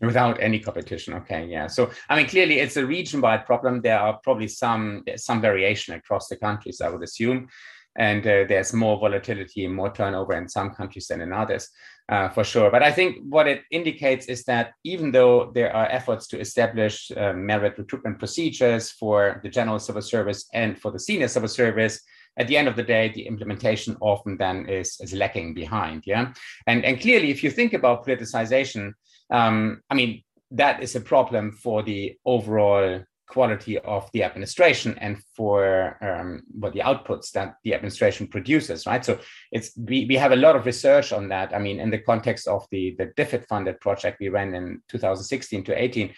Without 0.00 0.38
any 0.42 0.58
competition, 0.58 1.14
okay, 1.14 1.46
yeah. 1.46 1.68
So 1.68 1.90
I 2.10 2.16
mean, 2.16 2.26
clearly, 2.26 2.58
it's 2.58 2.76
a 2.76 2.84
region-wide 2.84 3.46
problem. 3.46 3.80
There 3.80 3.98
are 3.98 4.20
probably 4.22 4.48
some 4.48 5.04
some 5.16 5.40
variation 5.40 5.94
across 5.94 6.28
the 6.28 6.36
countries, 6.36 6.82
I 6.82 6.90
would 6.90 7.02
assume, 7.02 7.48
and 7.96 8.26
uh, 8.26 8.44
there's 8.46 8.74
more 8.74 8.98
volatility, 8.98 9.66
more 9.68 9.90
turnover 9.90 10.34
in 10.34 10.48
some 10.48 10.74
countries 10.74 11.06
than 11.06 11.22
in 11.22 11.32
others, 11.32 11.70
uh, 12.10 12.28
for 12.28 12.44
sure. 12.44 12.70
But 12.70 12.82
I 12.82 12.92
think 12.92 13.16
what 13.28 13.48
it 13.48 13.62
indicates 13.70 14.26
is 14.26 14.44
that 14.44 14.72
even 14.84 15.12
though 15.12 15.50
there 15.54 15.74
are 15.74 15.86
efforts 15.86 16.26
to 16.28 16.40
establish 16.40 17.10
uh, 17.16 17.32
merit 17.32 17.78
recruitment 17.78 18.18
procedures 18.18 18.90
for 18.90 19.40
the 19.42 19.48
general 19.48 19.78
civil 19.78 20.02
service 20.02 20.46
and 20.52 20.78
for 20.78 20.90
the 20.90 21.00
senior 21.00 21.28
civil 21.28 21.48
service, 21.48 22.02
at 22.38 22.48
the 22.48 22.56
end 22.58 22.68
of 22.68 22.76
the 22.76 22.82
day, 22.82 23.10
the 23.14 23.26
implementation 23.26 23.96
often 24.00 24.36
then 24.36 24.68
is, 24.68 24.98
is 25.00 25.14
lacking 25.14 25.54
behind. 25.54 26.02
Yeah. 26.04 26.34
And, 26.66 26.84
and 26.84 27.00
clearly, 27.00 27.30
if 27.30 27.42
you 27.42 27.50
think 27.50 27.72
about 27.72 28.04
politicization, 28.04 28.92
um, 29.30 29.82
I 29.90 29.94
mean, 29.94 30.22
that 30.52 30.82
is 30.82 30.94
a 30.94 31.00
problem 31.00 31.52
for 31.52 31.82
the 31.82 32.16
overall 32.24 33.02
quality 33.28 33.78
of 33.78 34.08
the 34.12 34.22
administration 34.22 34.96
and 34.98 35.18
for 35.34 35.98
um, 36.00 36.42
what 36.52 36.72
the 36.72 36.80
outputs 36.80 37.32
that 37.32 37.56
the 37.64 37.74
administration 37.74 38.26
produces, 38.28 38.86
right? 38.86 39.04
So 39.04 39.18
it's 39.50 39.76
we, 39.76 40.06
we 40.06 40.14
have 40.16 40.32
a 40.32 40.36
lot 40.36 40.56
of 40.56 40.64
research 40.64 41.12
on 41.12 41.28
that. 41.28 41.54
I 41.54 41.58
mean, 41.58 41.80
in 41.80 41.90
the 41.90 41.98
context 41.98 42.46
of 42.46 42.66
the 42.70 42.94
the 42.98 43.06
DFID 43.16 43.46
funded 43.46 43.80
project 43.80 44.18
we 44.20 44.28
ran 44.28 44.54
in 44.54 44.80
2016 44.88 45.64
to 45.64 45.82
18, 45.82 46.14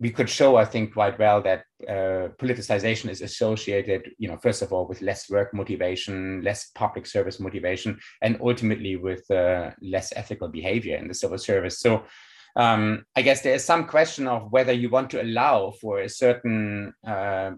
we 0.00 0.10
could 0.10 0.30
show, 0.30 0.56
I 0.56 0.64
think, 0.64 0.92
quite 0.92 1.18
well 1.18 1.42
that 1.42 1.64
uh, 1.88 2.28
politicization 2.40 3.10
is 3.10 3.20
associated, 3.20 4.10
you 4.18 4.28
know, 4.28 4.36
first 4.36 4.62
of 4.62 4.72
all, 4.72 4.86
with 4.86 5.02
less 5.02 5.28
work 5.28 5.52
motivation, 5.52 6.40
less 6.42 6.70
public 6.74 7.06
service 7.06 7.40
motivation, 7.40 7.98
and 8.22 8.38
ultimately 8.40 8.96
with 8.96 9.28
uh, 9.30 9.70
less 9.82 10.12
ethical 10.14 10.48
behavior 10.48 10.96
in 10.96 11.08
the 11.08 11.14
civil 11.14 11.38
service. 11.38 11.80
So 11.80 12.04
um, 12.54 13.04
I 13.16 13.22
guess 13.22 13.42
there 13.42 13.54
is 13.54 13.64
some 13.64 13.86
question 13.86 14.28
of 14.28 14.52
whether 14.52 14.72
you 14.72 14.88
want 14.88 15.10
to 15.10 15.22
allow 15.22 15.72
for 15.80 16.00
a 16.00 16.08
certain 16.08 16.92
uh, 17.06 17.52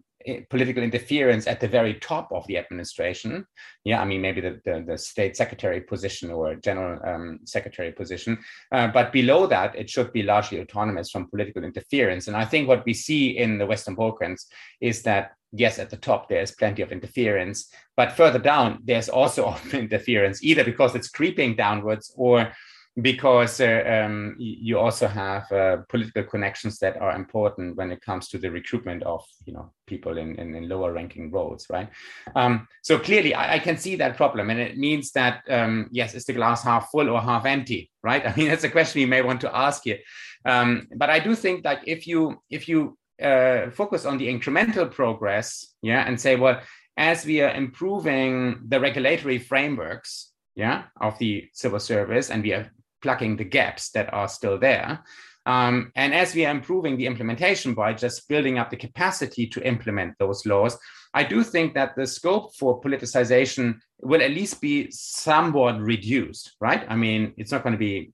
political 0.50 0.82
interference 0.82 1.46
at 1.46 1.60
the 1.60 1.68
very 1.68 1.94
top 1.94 2.30
of 2.32 2.46
the 2.46 2.58
administration. 2.58 3.46
Yeah, 3.84 4.00
I 4.00 4.04
mean, 4.04 4.20
maybe 4.20 4.40
the, 4.40 4.60
the, 4.64 4.84
the 4.86 4.98
state 4.98 5.36
secretary 5.36 5.80
position 5.80 6.30
or 6.30 6.54
general 6.56 7.00
um, 7.04 7.40
secretary 7.44 7.92
position. 7.92 8.38
Uh, 8.70 8.88
but 8.88 9.12
below 9.12 9.46
that, 9.46 9.74
it 9.76 9.88
should 9.88 10.12
be 10.12 10.22
largely 10.22 10.60
autonomous 10.60 11.10
from 11.10 11.30
political 11.30 11.64
interference. 11.64 12.28
And 12.28 12.36
I 12.36 12.44
think 12.44 12.68
what 12.68 12.84
we 12.84 12.94
see 12.94 13.38
in 13.38 13.58
the 13.58 13.66
Western 13.66 13.94
Balkans 13.94 14.46
is 14.80 15.02
that 15.02 15.32
yes, 15.52 15.78
at 15.78 15.90
the 15.90 15.96
top 15.96 16.28
there's 16.28 16.52
plenty 16.52 16.82
of 16.82 16.92
interference, 16.92 17.72
but 17.96 18.12
further 18.12 18.38
down 18.38 18.80
there's 18.84 19.08
also 19.08 19.46
often 19.46 19.80
interference, 19.80 20.42
either 20.42 20.64
because 20.64 20.94
it's 20.94 21.08
creeping 21.08 21.56
downwards 21.56 22.12
or 22.16 22.52
because 23.00 23.60
uh, 23.60 24.04
um, 24.04 24.34
you 24.38 24.78
also 24.78 25.06
have 25.06 25.50
uh, 25.52 25.78
political 25.88 26.24
connections 26.24 26.78
that 26.78 27.00
are 27.00 27.14
important 27.14 27.76
when 27.76 27.92
it 27.92 28.00
comes 28.00 28.28
to 28.28 28.38
the 28.38 28.50
recruitment 28.50 29.02
of 29.04 29.24
you 29.44 29.52
know 29.52 29.70
people 29.86 30.18
in, 30.18 30.36
in, 30.36 30.54
in 30.54 30.68
lower 30.68 30.92
ranking 30.92 31.30
roles 31.30 31.66
right? 31.70 31.88
Um, 32.34 32.66
so 32.82 32.98
clearly 32.98 33.34
I, 33.34 33.54
I, 33.54 33.58
can 33.60 33.76
see 33.76 33.94
that 33.96 34.16
problem 34.16 34.50
and 34.50 34.58
it 34.58 34.76
means 34.76 35.12
that 35.12 35.42
um, 35.48 35.88
yes 35.92 36.14
is 36.14 36.24
the 36.24 36.32
glass 36.32 36.64
half 36.64 36.90
full 36.90 37.08
or 37.08 37.20
half 37.20 37.46
empty 37.46 37.90
right? 38.02 38.26
I 38.26 38.34
mean 38.34 38.48
that's 38.48 38.64
a 38.64 38.70
question 38.70 39.00
you 39.00 39.06
may 39.06 39.22
want 39.22 39.40
to 39.42 39.56
ask 39.56 39.84
here. 39.84 39.98
Um, 40.44 40.88
but 40.96 41.10
i 41.10 41.18
do 41.18 41.34
think 41.34 41.64
that 41.64 41.86
if 41.86 42.06
you 42.06 42.42
if 42.48 42.66
you 42.66 42.96
uh, 43.22 43.70
focus 43.70 44.06
on 44.06 44.16
the 44.16 44.26
incremental 44.26 44.90
progress 44.90 45.74
yeah 45.82 46.02
and 46.06 46.18
say 46.18 46.36
well 46.36 46.60
as 46.96 47.26
we 47.26 47.42
are 47.42 47.54
improving 47.54 48.62
the 48.66 48.80
regulatory 48.80 49.38
frameworks 49.38 50.32
yeah 50.56 50.84
of 51.00 51.18
the 51.18 51.46
civil 51.52 51.78
service 51.78 52.30
and 52.30 52.42
we 52.42 52.54
are 52.54 52.70
plugging 53.02 53.36
the 53.36 53.44
gaps 53.44 53.90
that 53.90 54.12
are 54.12 54.28
still 54.28 54.58
there. 54.58 55.02
Um, 55.46 55.90
and 55.96 56.14
as 56.14 56.34
we 56.34 56.44
are 56.44 56.50
improving 56.50 56.96
the 56.96 57.06
implementation 57.06 57.74
by 57.74 57.94
just 57.94 58.28
building 58.28 58.58
up 58.58 58.70
the 58.70 58.76
capacity 58.76 59.46
to 59.48 59.66
implement 59.66 60.14
those 60.18 60.44
laws, 60.44 60.78
I 61.14 61.24
do 61.24 61.42
think 61.42 61.74
that 61.74 61.96
the 61.96 62.06
scope 62.06 62.54
for 62.54 62.80
politicization 62.80 63.80
will 64.00 64.22
at 64.22 64.30
least 64.30 64.60
be 64.60 64.90
somewhat 64.90 65.80
reduced, 65.80 66.56
right? 66.60 66.84
I 66.88 66.96
mean, 66.96 67.34
it's 67.36 67.50
not 67.50 67.62
going 67.62 67.72
to 67.72 67.78
be 67.78 68.12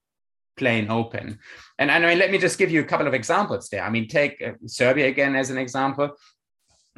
plain 0.57 0.91
open. 0.91 1.39
And 1.79 1.91
I 1.91 1.99
mean, 1.99 2.19
let 2.19 2.31
me 2.31 2.39
just 2.39 2.59
give 2.59 2.71
you 2.71 2.81
a 2.81 2.85
couple 2.85 3.07
of 3.07 3.15
examples 3.15 3.69
there. 3.69 3.83
I 3.83 3.91
mean, 3.91 4.09
take 4.09 4.41
uh, 4.41 4.53
Serbia 4.67 5.09
again 5.09 5.37
as 5.37 5.51
an 5.51 5.59
example. 5.59 6.11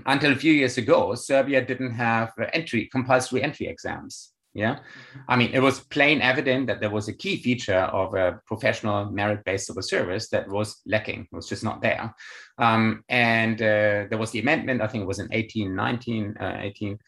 Until 0.06 0.32
a 0.32 0.36
few 0.36 0.52
years 0.52 0.78
ago, 0.78 1.16
Serbia 1.16 1.64
didn't 1.64 1.94
have 1.94 2.32
entry 2.52 2.86
compulsory 2.86 3.42
entry 3.42 3.66
exams. 3.66 4.32
Yeah. 4.58 4.74
Mm-hmm. 4.74 5.20
I 5.28 5.36
mean, 5.36 5.50
it 5.52 5.60
was 5.60 5.80
plain 5.80 6.20
evident 6.20 6.66
that 6.66 6.80
there 6.80 6.90
was 6.90 7.06
a 7.06 7.12
key 7.12 7.36
feature 7.36 7.84
of 8.02 8.14
a 8.14 8.40
professional 8.44 9.08
merit 9.10 9.44
based 9.44 9.66
civil 9.68 9.82
service 9.82 10.28
that 10.30 10.48
was 10.48 10.82
lacking, 10.84 11.28
it 11.30 11.36
was 11.36 11.48
just 11.48 11.62
not 11.62 11.80
there. 11.80 12.12
Um, 12.58 13.04
and 13.08 13.62
uh, 13.62 14.10
there 14.10 14.18
was 14.18 14.32
the 14.32 14.40
amendment, 14.40 14.82
I 14.82 14.88
think 14.88 15.02
it 15.02 15.06
was 15.06 15.20
in 15.20 15.28
18, 15.30 15.74
19, 15.74 16.36
uh, 16.40 16.56
18. 16.60 16.98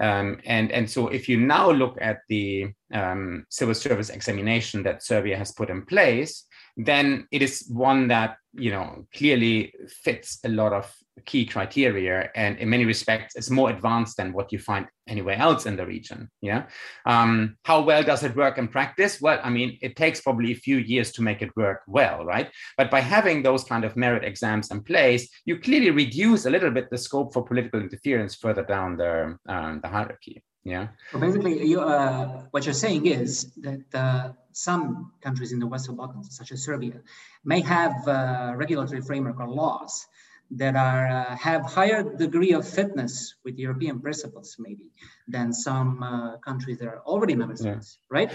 Um, 0.00 0.40
and, 0.46 0.70
and 0.70 0.88
so 0.88 1.08
if 1.08 1.28
you 1.28 1.36
now 1.36 1.72
look 1.72 1.98
at 2.00 2.18
the 2.28 2.72
um, 2.94 3.44
civil 3.50 3.74
service 3.74 4.10
examination 4.10 4.84
that 4.84 5.02
Serbia 5.02 5.36
has 5.36 5.50
put 5.50 5.68
in 5.68 5.84
place, 5.84 6.46
then 6.76 7.26
it 7.32 7.42
is 7.42 7.66
one 7.68 8.08
that 8.08 8.36
you 8.54 8.70
know 8.70 9.04
clearly 9.14 9.72
fits 10.04 10.38
a 10.44 10.48
lot 10.48 10.72
of 10.72 10.94
key 11.26 11.44
criteria 11.44 12.30
and 12.34 12.58
in 12.58 12.68
many 12.68 12.84
respects 12.84 13.36
it's 13.36 13.50
more 13.50 13.70
advanced 13.70 14.16
than 14.16 14.32
what 14.32 14.52
you 14.52 14.58
find 14.58 14.86
anywhere 15.08 15.36
else 15.36 15.66
in 15.66 15.76
the 15.76 15.86
region 15.86 16.30
yeah? 16.40 16.66
Um, 17.06 17.56
how 17.64 17.82
well 17.82 18.02
does 18.02 18.22
it 18.22 18.36
work 18.36 18.58
in 18.58 18.68
practice? 18.68 19.20
Well 19.20 19.40
i 19.42 19.50
mean 19.50 19.78
it 19.82 19.96
takes 19.96 20.20
probably 20.20 20.52
a 20.52 20.62
few 20.66 20.78
years 20.78 21.12
to 21.12 21.22
make 21.22 21.42
it 21.42 21.54
work 21.56 21.82
well 21.86 22.24
right? 22.24 22.50
But 22.76 22.90
by 22.90 23.00
having 23.00 23.42
those 23.42 23.64
kind 23.64 23.84
of 23.84 23.96
merit 23.96 24.24
exams 24.24 24.70
in 24.70 24.82
place 24.82 25.28
you 25.44 25.58
clearly 25.58 25.90
reduce 25.90 26.46
a 26.46 26.50
little 26.50 26.70
bit 26.70 26.90
the 26.90 26.98
scope 26.98 27.32
for 27.32 27.44
political 27.44 27.80
interference 27.80 28.34
further 28.34 28.64
down 28.64 28.96
the, 28.96 29.38
um, 29.48 29.80
the 29.82 29.88
hierarchy 29.88 30.42
yeah? 30.64 30.88
Basically 31.18 31.66
you, 31.66 31.80
uh, 31.80 32.44
what 32.50 32.64
you're 32.66 32.74
saying 32.74 33.06
is 33.06 33.52
that 33.56 33.94
uh, 33.94 34.32
some 34.52 35.12
countries 35.22 35.52
in 35.52 35.58
the 35.58 35.66
western 35.66 35.96
balkans 35.96 36.36
such 36.36 36.52
as 36.52 36.62
serbia 36.62 37.00
may 37.44 37.60
have 37.60 37.94
uh, 38.06 38.52
regulatory 38.56 39.00
framework 39.00 39.40
or 39.40 39.48
laws 39.48 40.06
that 40.50 40.74
are 40.76 41.06
uh, 41.06 41.36
have 41.36 41.62
higher 41.62 42.02
degree 42.02 42.52
of 42.52 42.66
fitness 42.68 43.34
with 43.44 43.58
European 43.58 44.00
principles 44.00 44.56
maybe 44.58 44.86
than 45.28 45.52
some 45.52 46.02
uh, 46.02 46.36
countries 46.38 46.78
that 46.78 46.88
are 46.88 47.00
already 47.06 47.34
member 47.34 47.56
states, 47.56 47.98
yeah. 48.00 48.18
right? 48.18 48.32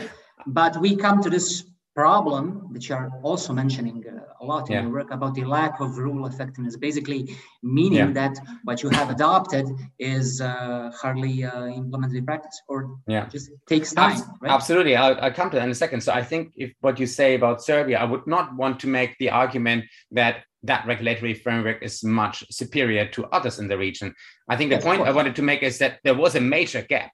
But 0.47 0.79
we 0.79 0.95
come 0.95 1.21
to 1.23 1.29
this 1.29 1.65
problem, 1.95 2.73
which 2.73 2.89
you 2.89 2.95
are 2.95 3.09
also 3.23 3.53
mentioning 3.53 4.03
uh, 4.05 4.19
a 4.41 4.45
lot 4.45 4.69
in 4.69 4.73
yeah. 4.73 4.81
your 4.81 4.91
work 4.91 5.11
about 5.11 5.33
the 5.33 5.45
lack 5.45 5.79
of 5.79 5.97
rule 5.97 6.25
effectiveness, 6.25 6.75
basically 6.75 7.35
meaning 7.63 7.99
yeah. 7.99 8.11
that 8.11 8.37
what 8.65 8.83
you 8.83 8.89
have 8.89 9.09
adopted 9.09 9.65
is 9.97 10.41
uh, 10.41 10.91
hardly 10.93 11.45
uh, 11.45 11.67
implemented 11.67 12.17
in 12.17 12.25
practice 12.25 12.61
or 12.67 12.97
yeah. 13.07 13.27
just 13.27 13.49
takes 13.67 13.93
time. 13.93 14.19
Right? 14.41 14.51
Absolutely. 14.51 14.95
I'll, 14.97 15.17
I'll, 15.21 15.31
come 15.31 15.49
to 15.51 15.55
that 15.55 15.63
in 15.63 15.71
a 15.71 15.75
second. 15.75 16.01
So 16.01 16.11
I 16.11 16.21
think 16.21 16.51
if 16.57 16.73
what 16.81 16.99
you 16.99 17.07
say 17.07 17.33
about 17.33 17.63
Serbia, 17.63 17.97
I 17.97 18.03
would 18.03 18.27
not 18.27 18.53
want 18.55 18.81
to 18.81 18.87
make 18.87 19.17
the 19.17 19.29
argument 19.29 19.85
that 20.11 20.43
that 20.65 20.85
regulatory 20.85 21.33
framework 21.33 21.81
is 21.81 22.03
much 22.03 22.43
superior 22.51 23.07
to 23.07 23.25
others 23.25 23.59
in 23.59 23.67
the 23.67 23.77
region. 23.77 24.13
I 24.49 24.55
think 24.55 24.71
the 24.71 24.79
point 24.79 25.01
I 25.01 25.11
wanted 25.11 25.35
to 25.35 25.41
make 25.41 25.63
is 25.63 25.77
that 25.79 25.99
there 26.03 26.15
was 26.15 26.35
a 26.35 26.41
major 26.41 26.81
gap. 26.81 27.11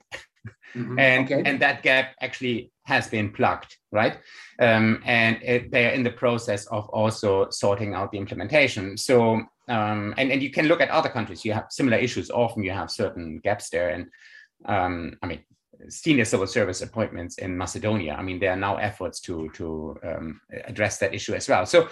Mm-hmm. 0.76 1.00
and 1.08 1.32
okay. 1.32 1.44
and 1.46 1.62
that 1.62 1.84
gap 1.84 2.16
actually 2.22 2.72
has 2.86 3.08
been 3.08 3.30
plugged 3.30 3.76
right 3.92 4.18
um, 4.60 5.02
and 5.06 5.38
it, 5.44 5.70
they're 5.70 5.92
in 5.92 6.02
the 6.02 6.12
process 6.12 6.66
of 6.68 6.90
also 6.90 7.48
sorting 7.50 7.94
out 7.94 8.12
the 8.12 8.18
implementation 8.18 8.98
so 8.98 9.34
um, 9.68 10.14
and, 10.18 10.32
and 10.32 10.42
you 10.42 10.50
can 10.50 10.68
look 10.68 10.82
at 10.82 10.90
other 10.90 11.10
countries 11.10 11.46
you 11.46 11.54
have 11.54 11.68
similar 11.70 11.98
issues 11.98 12.32
often 12.32 12.64
you 12.64 12.72
have 12.72 12.90
certain 12.90 13.40
gaps 13.44 13.70
there 13.70 13.90
and 13.90 14.08
um, 14.66 15.16
i 15.22 15.28
mean 15.28 15.44
senior 15.90 16.26
civil 16.26 16.48
service 16.48 16.82
appointments 16.82 17.38
in 17.38 17.56
macedonia 17.58 18.14
i 18.14 18.24
mean 18.24 18.40
there 18.40 18.52
are 18.52 18.64
now 18.68 18.78
efforts 18.78 19.20
to 19.20 19.50
to 19.54 19.96
um, 20.04 20.42
address 20.66 20.98
that 20.98 21.14
issue 21.14 21.34
as 21.34 21.48
well 21.48 21.66
so 21.66 21.88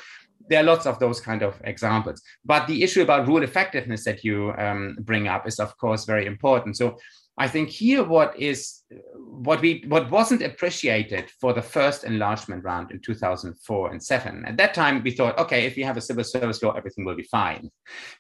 there 0.48 0.62
are 0.62 0.64
lots 0.64 0.86
of 0.86 1.00
those 1.00 1.20
kind 1.20 1.44
of 1.44 1.60
examples. 1.64 2.22
But 2.46 2.68
the 2.68 2.84
issue 2.84 3.02
about 3.02 3.28
rule 3.28 3.44
effectiveness 3.44 4.04
that 4.06 4.24
you 4.24 4.54
um, 4.58 4.98
bring 5.02 5.28
up 5.28 5.48
is, 5.48 5.60
of 5.60 5.78
course, 5.78 6.06
very 6.06 6.26
important. 6.26 6.78
So 6.78 6.98
I 7.40 7.48
think 7.48 7.70
here 7.70 8.04
what 8.04 8.38
is 8.38 8.82
what 9.16 9.62
we 9.62 9.86
what 9.88 10.12
wasn't 10.12 10.42
appreciated 10.42 11.32
for 11.40 11.54
the 11.54 11.62
first 11.62 12.04
enlargement 12.04 12.66
round 12.66 12.92
in 12.92 13.00
2004 13.00 13.92
and 13.92 14.04
7 14.04 14.46
at 14.46 14.58
that 14.58 14.74
time 14.74 15.02
we 15.04 15.12
thought 15.12 15.38
okay 15.38 15.66
if 15.66 15.76
we 15.78 15.84
have 15.84 15.96
a 15.96 16.02
civil 16.02 16.24
service 16.24 16.62
law 16.62 16.74
everything 16.74 17.06
will 17.06 17.16
be 17.16 17.24
fine 17.24 17.70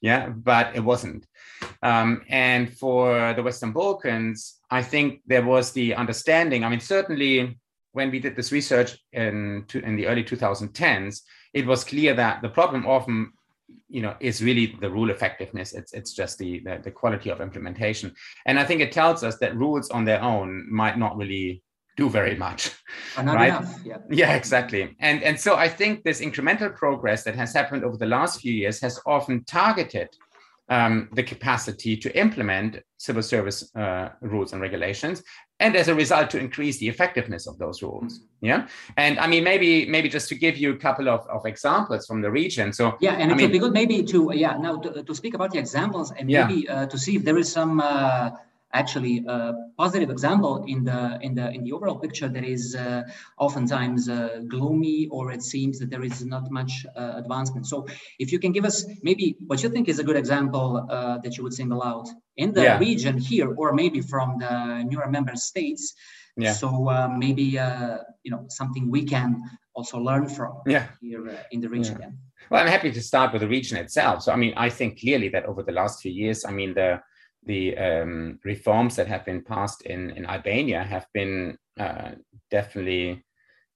yeah 0.01 0.29
but 0.29 0.73
it 0.75 0.79
wasn't 0.79 1.25
um, 1.83 2.21
and 2.29 2.77
for 2.77 3.33
the 3.33 3.43
western 3.43 3.73
balkans 3.73 4.59
i 4.71 4.81
think 4.81 5.21
there 5.25 5.45
was 5.45 5.71
the 5.73 5.93
understanding 5.95 6.63
i 6.63 6.69
mean 6.69 6.79
certainly 6.79 7.57
when 7.91 8.11
we 8.11 8.19
did 8.19 8.35
this 8.35 8.51
research 8.51 8.97
in, 9.11 9.65
in 9.73 9.95
the 9.95 10.07
early 10.07 10.23
2010s 10.23 11.21
it 11.53 11.65
was 11.65 11.83
clear 11.83 12.13
that 12.13 12.41
the 12.41 12.49
problem 12.49 12.85
often 12.85 13.31
you 13.87 14.01
know 14.01 14.15
is 14.19 14.43
really 14.43 14.77
the 14.81 14.89
rule 14.89 15.09
effectiveness. 15.09 15.73
It's 15.73 15.93
it's 15.93 16.13
just 16.13 16.37
the, 16.37 16.59
the, 16.59 16.79
the 16.83 16.91
quality 16.91 17.29
of 17.29 17.41
implementation. 17.41 18.13
And 18.45 18.59
i 18.59 18.63
think 18.63 18.81
it 18.81 18.91
tells 18.91 19.23
us 19.23 19.37
that 19.39 19.55
rules 19.55 19.89
on 19.89 20.05
their 20.05 20.21
own 20.21 20.67
might 20.71 20.97
not 20.97 21.17
really 21.17 21.63
do 21.97 22.09
very 22.09 22.35
much 22.35 22.71
right? 23.17 23.49
enough, 23.49 23.75
yeah. 23.83 23.97
yeah 24.09 24.33
exactly. 24.33 24.95
And 24.99 25.23
and 25.23 25.39
so 25.39 25.55
i 25.55 25.67
think 25.67 26.03
this 26.03 26.21
incremental 26.21 26.73
progress 26.75 27.23
that 27.23 27.35
has 27.35 27.53
happened 27.53 27.83
over 27.83 27.97
the 27.97 28.05
last 28.05 28.41
few 28.41 28.53
years 28.53 28.79
has 28.81 28.99
often 29.05 29.43
targeted 29.45 30.09
um, 30.69 31.09
the 31.13 31.23
capacity 31.23 31.97
to 31.97 32.15
implement 32.15 32.77
civil 32.97 33.23
service 33.23 33.75
uh, 33.75 34.09
rules 34.21 34.53
and 34.53 34.61
regulations 34.61 35.23
and 35.59 35.75
as 35.75 35.87
a 35.87 35.95
result 35.95 36.29
to 36.29 36.39
increase 36.39 36.77
the 36.77 36.87
effectiveness 36.87 37.47
of 37.47 37.57
those 37.57 37.81
rules 37.81 38.19
mm-hmm. 38.19 38.45
yeah 38.45 38.67
and 38.97 39.19
i 39.19 39.27
mean 39.27 39.43
maybe 39.43 39.85
maybe 39.85 40.09
just 40.09 40.29
to 40.29 40.35
give 40.35 40.57
you 40.57 40.71
a 40.71 40.77
couple 40.77 41.09
of, 41.09 41.25
of 41.27 41.45
examples 41.45 42.05
from 42.05 42.21
the 42.21 42.31
region 42.31 42.71
so 42.73 42.97
yeah 42.99 43.13
and 43.13 43.31
I 43.31 43.33
it 43.33 43.37
mean, 43.37 43.45
would 43.45 43.51
be 43.51 43.59
good 43.59 43.73
maybe 43.73 44.03
to 44.03 44.31
yeah 44.33 44.57
now 44.57 44.77
to, 44.77 45.03
to 45.03 45.15
speak 45.15 45.33
about 45.33 45.51
the 45.51 45.59
examples 45.59 46.11
and 46.11 46.27
maybe 46.27 46.65
yeah. 46.65 46.81
uh, 46.81 46.85
to 46.87 46.97
see 46.97 47.15
if 47.15 47.23
there 47.23 47.37
is 47.37 47.51
some 47.51 47.79
uh, 47.79 48.31
actually 48.73 49.23
a 49.27 49.53
positive 49.77 50.09
example 50.09 50.63
in 50.67 50.83
the 50.83 51.17
in 51.21 51.33
the 51.33 51.49
in 51.51 51.63
the 51.63 51.71
overall 51.71 51.97
picture 51.97 52.27
that 52.27 52.43
is 52.43 52.75
uh, 52.75 53.03
oftentimes 53.37 54.09
uh, 54.09 54.41
gloomy 54.47 55.07
or 55.11 55.31
it 55.31 55.41
seems 55.41 55.79
that 55.79 55.89
there 55.89 56.03
is 56.03 56.23
not 56.25 56.51
much 56.51 56.85
uh, 56.95 57.13
advancement 57.15 57.65
so 57.65 57.87
if 58.19 58.31
you 58.31 58.39
can 58.39 58.51
give 58.51 58.65
us 58.65 58.85
maybe 59.01 59.35
what 59.47 59.63
you 59.63 59.69
think 59.69 59.89
is 59.89 59.99
a 59.99 60.03
good 60.03 60.15
example 60.15 60.85
uh, 60.89 61.17
that 61.19 61.35
you 61.35 61.43
would 61.43 61.53
single 61.53 61.81
out 61.81 62.07
in 62.37 62.53
the 62.53 62.63
yeah. 62.63 62.77
region 62.77 63.17
here 63.17 63.53
or 63.55 63.73
maybe 63.73 64.01
from 64.01 64.37
the 64.37 64.83
newer 64.83 65.09
member 65.09 65.35
states 65.35 65.95
yeah. 66.37 66.53
so 66.53 66.89
uh, 66.89 67.09
maybe 67.17 67.57
uh, 67.57 67.97
you 68.23 68.31
know 68.31 68.45
something 68.49 68.89
we 68.89 69.03
can 69.03 69.41
also 69.73 69.97
learn 69.97 70.27
from 70.27 70.61
yeah. 70.67 70.87
here 71.01 71.45
in 71.51 71.59
the 71.59 71.69
region 71.69 71.97
yeah. 71.99 72.09
well 72.51 72.61
i'm 72.61 72.67
happy 72.67 72.91
to 72.91 73.01
start 73.01 73.33
with 73.33 73.41
the 73.41 73.47
region 73.47 73.77
itself 73.77 74.21
so 74.21 74.31
i 74.31 74.35
mean 74.35 74.53
i 74.57 74.69
think 74.69 74.99
clearly 74.99 75.29
that 75.29 75.45
over 75.45 75.63
the 75.63 75.71
last 75.71 76.01
few 76.01 76.11
years 76.11 76.45
i 76.45 76.51
mean 76.51 76.73
the 76.75 77.01
the 77.43 77.77
um, 77.77 78.39
reforms 78.43 78.95
that 78.95 79.07
have 79.07 79.25
been 79.25 79.43
passed 79.43 79.81
in, 79.83 80.11
in 80.11 80.25
Albania 80.25 80.83
have 80.83 81.05
been 81.13 81.57
uh, 81.79 82.11
definitely, 82.51 83.23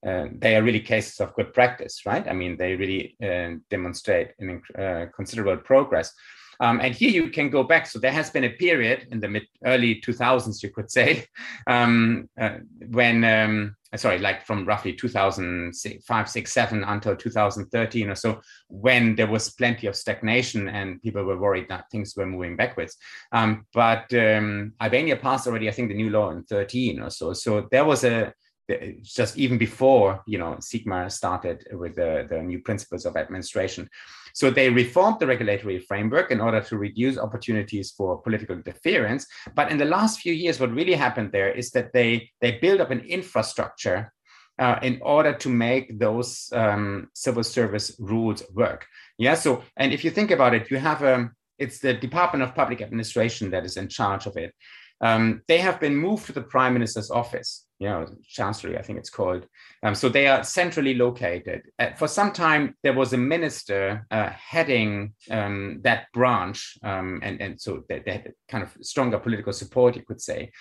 uh, 0.06 0.26
they 0.38 0.56
are 0.56 0.64
really 0.64 0.80
cases 0.80 1.20
of 1.20 1.34
good 1.36 1.54
practice, 1.54 2.02
right? 2.06 2.28
I 2.28 2.34
mean, 2.34 2.58
they 2.58 2.76
really 2.76 3.16
uh, 3.24 3.58
demonstrate 3.70 4.32
an, 4.40 4.62
uh, 4.78 5.06
considerable 5.16 5.58
progress. 5.58 6.14
Um, 6.60 6.80
and 6.82 6.94
here 6.94 7.10
you 7.10 7.30
can 7.30 7.50
go 7.50 7.64
back. 7.64 7.88
So 7.88 8.00
there 8.00 8.12
has 8.12 8.30
been 8.30 8.44
a 8.44 8.50
period 8.50 9.08
in 9.12 9.20
the 9.20 9.28
mid 9.28 9.44
early 9.66 10.02
2000s, 10.02 10.62
you 10.62 10.70
could 10.70 10.92
say, 10.92 11.26
um, 11.68 12.30
uh, 12.40 12.58
when 12.90 13.24
um, 13.24 13.76
sorry, 13.98 14.20
like 14.20 14.46
from 14.46 14.66
roughly 14.66 14.94
2005, 14.94 16.30
6, 16.30 16.52
7 16.52 16.84
until 16.84 17.16
2013 17.16 18.10
or 18.10 18.16
so, 18.16 18.42
when 18.68 19.16
there 19.16 19.28
was 19.28 19.52
plenty 19.52 19.88
of 19.88 19.96
stagnation 19.96 20.68
and 20.70 21.02
people 21.02 21.24
were 21.24 21.40
worried 21.40 21.68
that 21.70 21.90
things 21.92 22.16
were 22.16 22.26
moving 22.26 22.56
backwards. 22.56 22.98
Um, 23.32 23.66
but 23.74 24.14
um, 24.14 24.74
Albania 24.82 25.16
passed 25.16 25.48
already, 25.48 25.70
I 25.70 25.72
think, 25.72 25.90
the 25.90 25.96
new 25.96 26.10
law 26.10 26.32
in 26.32 26.44
13 26.44 27.02
or 27.02 27.10
so. 27.10 27.34
So 27.34 27.68
there 27.72 27.86
was 27.86 28.04
a 28.04 28.34
just 29.02 29.38
even 29.38 29.58
before 29.58 30.22
you 30.26 30.38
know 30.38 30.56
SIGMA 30.60 31.12
started 31.12 31.68
with 31.72 31.96
the, 31.96 32.28
the 32.30 32.42
new 32.42 32.60
principles 32.60 33.06
of 33.06 33.18
administration. 33.18 33.90
So 34.34 34.50
they 34.50 34.70
reformed 34.70 35.20
the 35.20 35.28
regulatory 35.28 35.80
framework 35.80 36.32
in 36.32 36.42
order 36.42 36.62
to 36.62 36.78
reduce 36.78 37.18
opportunities 37.18 37.92
for 37.92 38.22
political 38.22 38.56
interference. 38.56 39.28
But 39.54 39.72
in 39.72 39.78
the 39.78 39.86
last 39.86 40.22
few 40.22 40.34
years, 40.34 40.60
what 40.60 40.74
really 40.74 40.94
happened 40.94 41.32
there 41.32 41.52
is 41.52 41.72
that 41.72 41.94
they 41.94 42.30
they 42.42 42.60
built 42.60 42.82
up 42.82 42.92
an 42.92 43.02
infrastructure 43.02 44.12
uh, 44.60 44.80
in 44.82 45.00
order 45.02 45.34
to 45.34 45.50
make 45.50 46.00
those 46.00 46.50
um, 46.54 47.10
civil 47.14 47.44
service 47.44 47.96
rules 48.00 48.44
work. 48.54 48.86
Yeah. 49.18 49.36
So 49.36 49.64
and 49.78 49.92
if 49.94 50.04
you 50.04 50.12
think 50.12 50.32
about 50.32 50.54
it, 50.54 50.72
you 50.72 50.78
have 50.78 51.02
a 51.04 51.16
um, 51.16 51.32
it's 51.60 51.80
the 51.80 51.94
Department 51.94 52.44
of 52.44 52.56
Public 52.56 52.82
Administration 52.82 53.52
that 53.52 53.66
is 53.66 53.78
in 53.78 53.88
charge 53.88 54.26
of 54.26 54.36
it. 54.38 54.54
Um, 55.02 55.42
they 55.48 55.60
have 55.60 55.80
been 55.80 55.96
moved 55.96 56.26
to 56.28 56.32
the 56.34 56.42
prime 56.42 56.74
minister's 56.74 57.12
office, 57.12 57.63
you 57.80 57.90
know, 57.90 58.08
chancellery, 58.26 58.78
I 58.78 58.82
think 58.82 59.00
it's 59.00 59.10
called. 59.10 59.46
Um, 59.84 59.96
so 59.96 60.08
they 60.08 60.28
are 60.28 60.44
centrally 60.44 60.94
located. 60.94 61.64
Uh, 61.80 61.92
for 61.94 62.08
some 62.08 62.32
time, 62.32 62.76
there 62.84 62.94
was 62.94 63.14
a 63.14 63.18
minister 63.18 64.06
uh, 64.12 64.30
heading 64.30 65.14
um, 65.30 65.82
that 65.84 66.12
branch, 66.14 66.78
um, 66.84 67.20
and, 67.24 67.42
and 67.42 67.60
so 67.60 67.84
they, 67.90 68.00
they, 68.00 68.12
had 68.12 68.34
kind 68.48 68.64
of 68.64 68.72
stronger 68.82 69.20
political 69.20 69.54
support, 69.54 69.96
you 69.96 70.04
could 70.04 70.22
say. 70.22 70.52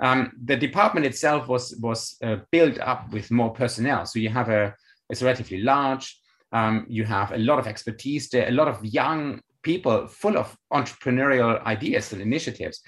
Um, 0.00 0.32
the 0.44 0.56
department 0.56 1.06
itself 1.06 1.46
was, 1.48 1.76
was 1.80 2.16
uh, 2.24 2.36
built 2.50 2.80
up 2.80 3.12
with 3.12 3.30
more 3.30 3.52
personnel. 3.52 4.06
So 4.06 4.18
you 4.18 4.30
have 4.30 4.48
a, 4.48 4.74
it's 5.10 5.22
relatively 5.22 5.62
large. 5.62 6.18
Um, 6.52 6.86
you 6.88 7.04
have 7.04 7.32
a 7.32 7.38
lot 7.38 7.58
of 7.58 7.66
expertise 7.66 8.28
there, 8.28 8.48
a 8.48 8.52
lot 8.52 8.68
of 8.68 8.84
young 8.84 9.40
people 9.62 10.06
full 10.08 10.36
of 10.36 10.56
entrepreneurial 10.72 11.62
ideas 11.64 12.12
and 12.12 12.20
initiatives. 12.20 12.82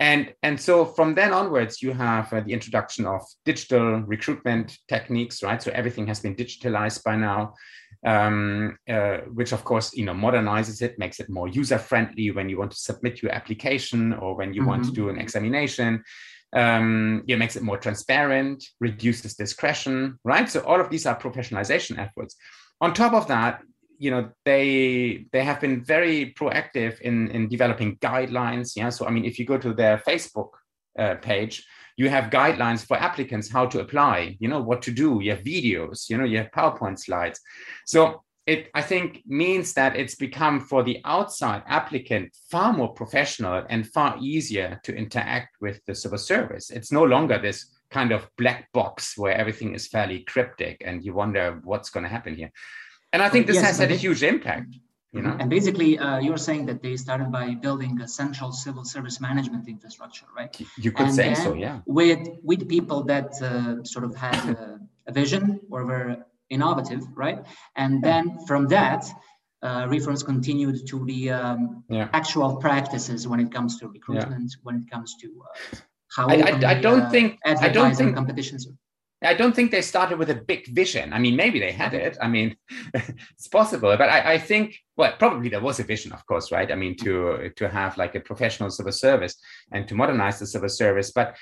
And, 0.00 0.34
and 0.42 0.60
so 0.60 0.84
from 0.84 1.14
then 1.14 1.32
onwards, 1.32 1.80
you 1.80 1.92
have 1.92 2.32
uh, 2.32 2.40
the 2.40 2.52
introduction 2.52 3.06
of 3.06 3.22
digital 3.44 4.00
recruitment 4.00 4.76
techniques, 4.88 5.42
right? 5.42 5.62
So 5.62 5.70
everything 5.72 6.06
has 6.08 6.20
been 6.20 6.34
digitalized 6.34 7.04
by 7.04 7.16
now, 7.16 7.54
um, 8.04 8.76
uh, 8.88 9.18
which 9.32 9.52
of 9.52 9.64
course, 9.64 9.94
you 9.94 10.04
know, 10.04 10.12
modernizes 10.12 10.82
it, 10.82 10.98
makes 10.98 11.20
it 11.20 11.30
more 11.30 11.48
user 11.48 11.78
friendly 11.78 12.32
when 12.32 12.48
you 12.48 12.58
want 12.58 12.72
to 12.72 12.76
submit 12.76 13.22
your 13.22 13.32
application 13.32 14.12
or 14.14 14.34
when 14.34 14.52
you 14.52 14.62
mm-hmm. 14.62 14.70
want 14.70 14.84
to 14.84 14.90
mm-hmm. 14.90 15.02
do 15.02 15.08
an 15.10 15.18
examination. 15.18 16.02
Um, 16.52 17.24
it 17.26 17.36
makes 17.36 17.56
it 17.56 17.62
more 17.62 17.78
transparent, 17.78 18.64
reduces 18.80 19.34
discretion, 19.34 20.18
right? 20.24 20.48
So 20.48 20.60
all 20.60 20.80
of 20.80 20.90
these 20.90 21.06
are 21.06 21.18
professionalization 21.18 21.98
efforts. 21.98 22.36
On 22.80 22.92
top 22.92 23.12
of 23.12 23.28
that, 23.28 23.60
you 23.98 24.10
know 24.10 24.30
they 24.44 25.26
they 25.32 25.44
have 25.44 25.60
been 25.60 25.82
very 25.84 26.34
proactive 26.38 27.00
in 27.00 27.28
in 27.30 27.48
developing 27.48 27.96
guidelines 27.96 28.76
yeah? 28.76 28.88
So 28.88 29.06
i 29.06 29.10
mean 29.10 29.24
if 29.24 29.38
you 29.38 29.44
go 29.44 29.58
to 29.58 29.72
their 29.72 29.98
facebook 29.98 30.50
uh, 30.98 31.16
page 31.16 31.66
you 31.96 32.08
have 32.08 32.30
guidelines 32.30 32.84
for 32.84 32.96
applicants 32.96 33.50
how 33.50 33.66
to 33.66 33.80
apply 33.80 34.36
you 34.40 34.48
know 34.48 34.60
what 34.60 34.82
to 34.82 34.90
do. 34.90 35.20
You 35.22 35.32
have 35.32 35.44
videos 35.44 36.08
you 36.08 36.16
know 36.18 36.24
you 36.24 36.38
have 36.38 36.50
powerpoint 36.50 36.98
slides. 36.98 37.40
So 37.86 38.22
it 38.46 38.68
i 38.74 38.82
think 38.82 39.22
means 39.26 39.72
that 39.72 39.96
it's 39.96 40.16
become 40.16 40.60
for 40.60 40.82
the 40.82 41.00
outside 41.04 41.62
applicant 41.66 42.36
far 42.50 42.72
more 42.74 42.92
professional 42.92 43.64
and 43.70 43.86
far 43.86 44.18
easier 44.20 44.78
to 44.84 44.94
interact 44.94 45.56
with 45.60 45.80
the 45.86 45.94
civil 45.94 46.18
service. 46.18 46.70
It's 46.70 46.92
no 46.92 47.04
longer 47.04 47.38
this 47.38 47.66
kind 47.90 48.12
of 48.12 48.28
black 48.36 48.70
box 48.72 49.16
where 49.16 49.34
everything 49.34 49.74
is 49.74 49.86
fairly 49.86 50.20
cryptic 50.24 50.82
and 50.84 51.04
you 51.04 51.14
wonder 51.14 51.60
what's 51.64 51.90
going 51.90 52.02
to 52.02 52.10
happen 52.10 52.34
here 52.34 52.50
and 53.14 53.22
I 53.22 53.28
think 53.28 53.46
this 53.46 53.56
yes, 53.56 53.64
has 53.66 53.78
had 53.78 53.92
a 53.92 54.00
huge 54.04 54.22
impact. 54.22 54.70
You 55.14 55.22
know? 55.22 55.36
And 55.38 55.48
basically, 55.48 55.96
uh, 55.96 56.18
you're 56.18 56.44
saying 56.48 56.66
that 56.66 56.82
they 56.82 56.96
started 56.96 57.30
by 57.30 57.54
building 57.54 58.00
a 58.00 58.08
central 58.08 58.50
civil 58.50 58.84
service 58.84 59.20
management 59.20 59.68
infrastructure, 59.68 60.26
right? 60.36 60.52
You 60.76 60.90
could 60.90 61.06
and 61.06 61.14
say 61.14 61.34
so, 61.34 61.54
yeah. 61.54 61.76
With 61.86 62.22
with 62.42 62.68
people 62.68 63.04
that 63.12 63.30
uh, 63.40 63.84
sort 63.84 64.04
of 64.08 64.12
had 64.16 64.40
a, 64.56 64.80
a, 65.06 65.12
vision 65.12 65.60
or 65.70 65.86
were 65.86 66.16
innovative, 66.50 67.02
right? 67.14 67.38
And 67.76 68.02
then 68.02 68.24
from 68.48 68.66
that, 68.76 69.02
uh, 69.62 69.86
reforms 69.88 70.24
continued 70.24 70.84
to 70.90 71.04
the 71.04 71.30
um, 71.30 71.84
yeah. 71.88 72.08
actual 72.12 72.56
practices 72.56 73.28
when 73.28 73.38
it 73.38 73.50
comes 73.52 73.78
to 73.78 73.86
recruitment, 73.86 74.50
yeah. 74.50 74.62
when 74.64 74.74
it 74.80 74.90
comes 74.90 75.14
to 75.22 75.28
uh, 75.46 75.76
how 76.16 76.26
I, 76.26 76.34
I, 76.34 76.70
I, 76.72 76.80
don't 76.86 77.02
uh, 77.02 77.10
think 77.10 77.38
I 77.46 77.68
don't 77.68 77.94
think 77.94 78.16
competitions. 78.16 78.66
I 79.24 79.34
don't 79.34 79.54
think 79.54 79.70
they 79.70 79.82
started 79.82 80.18
with 80.18 80.30
a 80.30 80.34
big 80.34 80.66
vision. 80.68 81.12
I 81.12 81.18
mean, 81.18 81.36
maybe 81.36 81.58
they 81.58 81.72
had 81.72 81.94
it. 81.94 82.16
I 82.20 82.28
mean, 82.28 82.56
it's 82.94 83.48
possible, 83.48 83.96
but 83.96 84.08
I, 84.08 84.34
I, 84.34 84.38
think, 84.38 84.76
well, 84.96 85.12
probably 85.18 85.48
there 85.48 85.60
was 85.60 85.80
a 85.80 85.84
vision, 85.84 86.12
of 86.12 86.24
course, 86.26 86.52
right? 86.52 86.70
I 86.70 86.74
mean, 86.74 86.96
to 86.98 87.50
to 87.56 87.68
have 87.68 87.96
like 87.96 88.14
a 88.14 88.20
professional 88.20 88.70
civil 88.70 88.92
service 88.92 89.36
and 89.72 89.88
to 89.88 89.94
modernize 89.94 90.38
the 90.38 90.46
civil 90.46 90.68
service. 90.68 91.12
But 91.12 91.36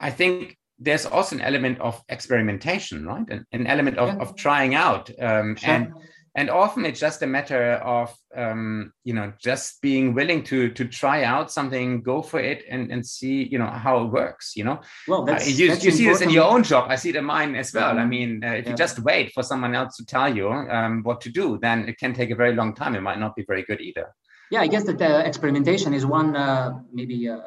I 0.00 0.10
think 0.10 0.56
there's 0.78 1.06
also 1.06 1.36
an 1.36 1.42
element 1.42 1.80
of 1.80 2.02
experimentation, 2.08 3.06
right? 3.06 3.28
An, 3.30 3.44
an 3.52 3.66
element 3.66 3.98
of, 3.98 4.20
of 4.20 4.36
trying 4.36 4.74
out. 4.74 5.10
Um, 5.20 5.56
sure. 5.56 5.70
And 5.70 5.92
and 6.36 6.50
often 6.50 6.84
it's 6.84 7.00
just 7.00 7.22
a 7.22 7.26
matter 7.26 7.72
of 7.74 8.14
um, 8.36 8.92
you 9.04 9.14
know 9.14 9.32
just 9.38 9.80
being 9.80 10.14
willing 10.14 10.42
to 10.44 10.70
to 10.70 10.84
try 10.84 11.24
out 11.24 11.50
something 11.50 12.02
go 12.02 12.22
for 12.22 12.40
it 12.40 12.64
and 12.70 12.92
and 12.92 13.04
see 13.04 13.44
you 13.44 13.58
know 13.58 13.66
how 13.66 14.02
it 14.02 14.06
works 14.06 14.54
you 14.56 14.64
know? 14.64 14.80
Well 15.06 15.24
that's, 15.24 15.46
uh, 15.46 15.50
you, 15.50 15.68
that's 15.68 15.84
you 15.84 15.90
see 15.90 16.06
this 16.06 16.20
in 16.20 16.30
your 16.30 16.44
own 16.44 16.62
job. 16.62 16.90
I 16.90 16.96
see 16.96 17.10
it 17.10 17.16
in 17.16 17.24
mine 17.24 17.54
as 17.54 17.72
well. 17.72 17.90
Mm-hmm. 17.90 17.98
i 17.98 18.06
mean 18.06 18.44
uh, 18.44 18.52
if 18.52 18.64
yeah. 18.64 18.70
you 18.70 18.76
just 18.76 18.98
wait 19.00 19.32
for 19.32 19.42
someone 19.42 19.74
else 19.74 19.96
to 19.96 20.04
tell 20.04 20.34
you 20.34 20.50
um, 20.50 21.02
what 21.02 21.20
to 21.22 21.30
do 21.30 21.58
then 21.58 21.88
it 21.88 21.98
can 21.98 22.12
take 22.14 22.30
a 22.30 22.36
very 22.36 22.54
long 22.54 22.74
time. 22.74 22.94
It 22.94 23.02
might 23.02 23.18
not 23.18 23.34
be 23.34 23.44
very 23.46 23.62
good 23.62 23.80
either. 23.80 24.14
Yeah 24.50 24.60
i 24.60 24.66
guess 24.66 24.84
that 24.84 25.00
uh, 25.00 25.22
experimentation 25.24 25.92
is 25.94 26.04
one 26.06 26.36
uh, 26.36 26.78
maybe 26.92 27.28
uh, 27.28 27.40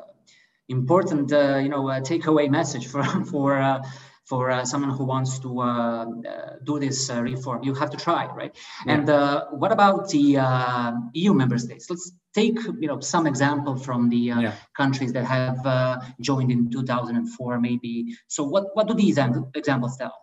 important 0.69 1.31
uh, 1.33 1.57
you 1.63 1.69
know 1.69 1.83
takeaway 2.11 2.49
message 2.49 2.87
for 2.87 3.03
for 3.31 3.81
for 4.31 4.49
uh, 4.49 4.63
someone 4.63 4.91
who 4.97 5.03
wants 5.03 5.39
to 5.39 5.49
uh, 5.59 5.65
uh, 5.65 6.05
do 6.63 6.79
this 6.79 7.09
uh, 7.09 7.21
reform. 7.21 7.59
You 7.67 7.73
have 7.73 7.89
to 7.95 7.97
try, 7.97 8.23
right? 8.27 8.53
Yeah. 8.85 8.93
And 8.93 9.09
uh, 9.09 9.47
what 9.61 9.73
about 9.73 10.07
the 10.07 10.37
uh, 10.37 10.93
EU 11.13 11.33
member 11.33 11.57
states? 11.57 11.89
Let's 11.89 12.13
take 12.33 12.57
you 12.79 12.87
know 12.87 13.01
some 13.01 13.27
example 13.27 13.75
from 13.75 14.09
the 14.09 14.23
yeah. 14.31 14.55
countries 14.81 15.11
that 15.17 15.25
have 15.25 15.59
joined 16.21 16.49
in 16.49 16.71
2004, 16.71 17.59
maybe. 17.59 18.15
So 18.27 18.41
what 18.53 18.65
what 18.75 18.87
do 18.87 18.93
these 18.93 19.17
examples 19.61 19.97
tell? 19.97 20.15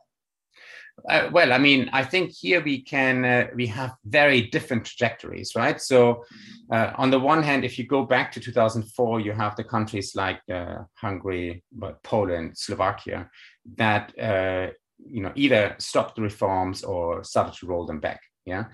Uh, 1.09 1.29
well, 1.33 1.53
I 1.53 1.59
mean, 1.59 1.89
I 1.93 2.05
think 2.05 2.33
here 2.33 2.63
we 2.63 2.83
can 2.83 3.25
uh, 3.25 3.47
we 3.55 3.67
have 3.67 3.95
very 4.05 4.43
different 4.43 4.85
trajectories, 4.85 5.55
right? 5.55 5.81
So, 5.81 6.25
uh, 6.73 6.93
on 6.97 7.11
the 7.11 7.21
one 7.21 7.43
hand, 7.43 7.65
if 7.65 7.79
you 7.79 7.87
go 7.87 8.05
back 8.05 8.33
to 8.33 8.41
2004, 8.41 9.21
you 9.21 9.33
have 9.33 9.57
the 9.57 9.65
countries 9.65 10.15
like 10.15 10.41
uh, 10.53 10.85
Hungary, 10.95 11.63
but 11.73 12.03
Poland, 12.03 12.57
Slovakia, 12.57 13.31
that 13.77 14.13
uh, 14.19 14.73
you 14.99 15.23
know 15.23 15.33
either 15.35 15.77
stopped 15.79 16.17
the 16.17 16.23
reforms 16.23 16.83
or 16.83 17.23
started 17.25 17.55
to 17.55 17.67
roll 17.67 17.87
them 17.87 18.01
back. 18.01 18.21
Yeah. 18.45 18.65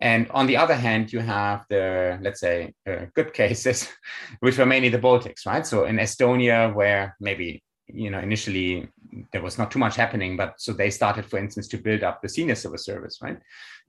And 0.00 0.28
on 0.32 0.46
the 0.46 0.56
other 0.56 0.74
hand, 0.74 1.12
you 1.12 1.20
have 1.20 1.64
the, 1.70 2.18
let's 2.20 2.40
say, 2.40 2.74
uh, 2.86 3.06
good 3.14 3.32
cases, 3.40 3.88
which 4.40 4.58
were 4.58 4.66
mainly 4.66 4.88
the 4.90 4.98
Baltics, 4.98 5.46
right? 5.46 5.66
So 5.66 5.84
in 5.84 5.96
Estonia, 5.96 6.74
where 6.74 7.16
maybe 7.20 7.62
you 7.88 8.10
know 8.10 8.18
initially 8.18 8.88
there 9.32 9.42
was 9.42 9.58
not 9.58 9.70
too 9.70 9.78
much 9.78 9.96
happening 9.96 10.36
but 10.36 10.54
so 10.58 10.72
they 10.72 10.90
started 10.90 11.24
for 11.26 11.38
instance 11.38 11.68
to 11.68 11.76
build 11.76 12.02
up 12.02 12.22
the 12.22 12.28
senior 12.28 12.54
civil 12.54 12.78
service 12.78 13.18
right? 13.22 13.38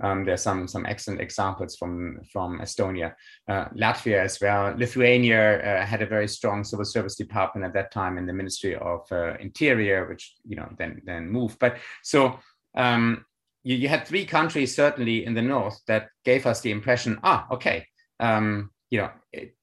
Um, 0.02 0.26
there's 0.26 0.42
some 0.42 0.68
some 0.68 0.86
excellent 0.86 1.22
examples 1.22 1.78
from 1.78 2.20
from 2.32 2.60
estonia. 2.60 3.14
Uh, 3.48 3.66
latvia 3.70 4.20
as 4.20 4.40
well. 4.42 4.76
Lithuania 4.78 5.60
uh, 5.60 5.86
had 5.86 6.02
a 6.02 6.06
very 6.06 6.28
strong 6.28 6.64
civil 6.66 6.86
service 6.86 7.16
department 7.16 7.66
at 7.66 7.74
that 7.74 7.92
time 7.92 8.18
in 8.18 8.26
the 8.26 8.34
ministry 8.34 8.76
of 8.76 9.10
uh, 9.12 9.36
interior 9.40 10.08
which 10.10 10.36
you 10.46 10.58
know 10.58 10.68
then 10.78 11.02
then 11.06 11.30
moved. 11.30 11.60
But 11.60 11.78
so 12.04 12.40
um, 12.76 13.26
you, 13.64 13.78
you, 13.78 13.88
had 13.88 14.06
three 14.06 14.26
countries 14.26 14.76
certainly 14.76 15.26
in 15.26 15.34
the 15.34 15.42
north 15.42 15.80
that 15.88 16.10
gave 16.26 16.46
us 16.46 16.60
the 16.60 16.72
impression 16.72 17.18
ah 17.24 17.48
okay 17.52 17.88
um, 18.20 18.72
you 18.90 19.00
know 19.00 19.12
it, 19.32 19.55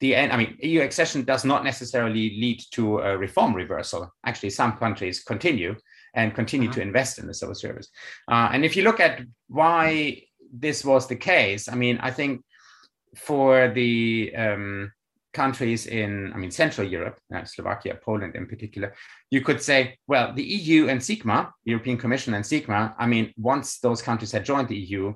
the 0.00 0.14
end, 0.14 0.32
I 0.32 0.36
mean, 0.36 0.56
EU 0.60 0.80
accession 0.80 1.24
does 1.24 1.44
not 1.44 1.62
necessarily 1.62 2.30
lead 2.30 2.62
to 2.72 2.98
a 2.98 3.16
reform 3.16 3.54
reversal. 3.54 4.12
Actually, 4.24 4.50
some 4.50 4.72
countries 4.76 5.22
continue 5.22 5.76
and 6.14 6.34
continue 6.34 6.68
uh-huh. 6.68 6.76
to 6.76 6.82
invest 6.82 7.18
in 7.18 7.26
the 7.26 7.34
civil 7.34 7.54
service. 7.54 7.88
Uh, 8.30 8.50
and 8.52 8.64
if 8.64 8.76
you 8.76 8.82
look 8.82 9.00
at 9.00 9.20
why 9.48 10.22
this 10.52 10.84
was 10.84 11.06
the 11.06 11.16
case, 11.16 11.68
I 11.68 11.74
mean, 11.74 11.98
I 12.00 12.10
think 12.10 12.42
for 13.14 13.68
the 13.68 14.32
um, 14.36 14.92
countries 15.32 15.86
in, 15.86 16.32
I 16.32 16.36
mean, 16.38 16.50
Central 16.50 16.86
Europe, 16.86 17.18
uh, 17.34 17.44
Slovakia, 17.44 17.98
Poland 18.02 18.34
in 18.34 18.46
particular, 18.46 18.94
you 19.30 19.42
could 19.42 19.62
say, 19.62 19.98
well, 20.06 20.32
the 20.32 20.42
EU 20.42 20.88
and 20.88 21.00
SIGMA, 21.00 21.50
European 21.64 21.98
Commission 21.98 22.34
and 22.34 22.44
SIGMA, 22.44 22.94
I 22.98 23.06
mean, 23.06 23.32
once 23.36 23.78
those 23.78 24.02
countries 24.02 24.32
had 24.32 24.44
joined 24.44 24.68
the 24.68 24.76
EU, 24.76 25.14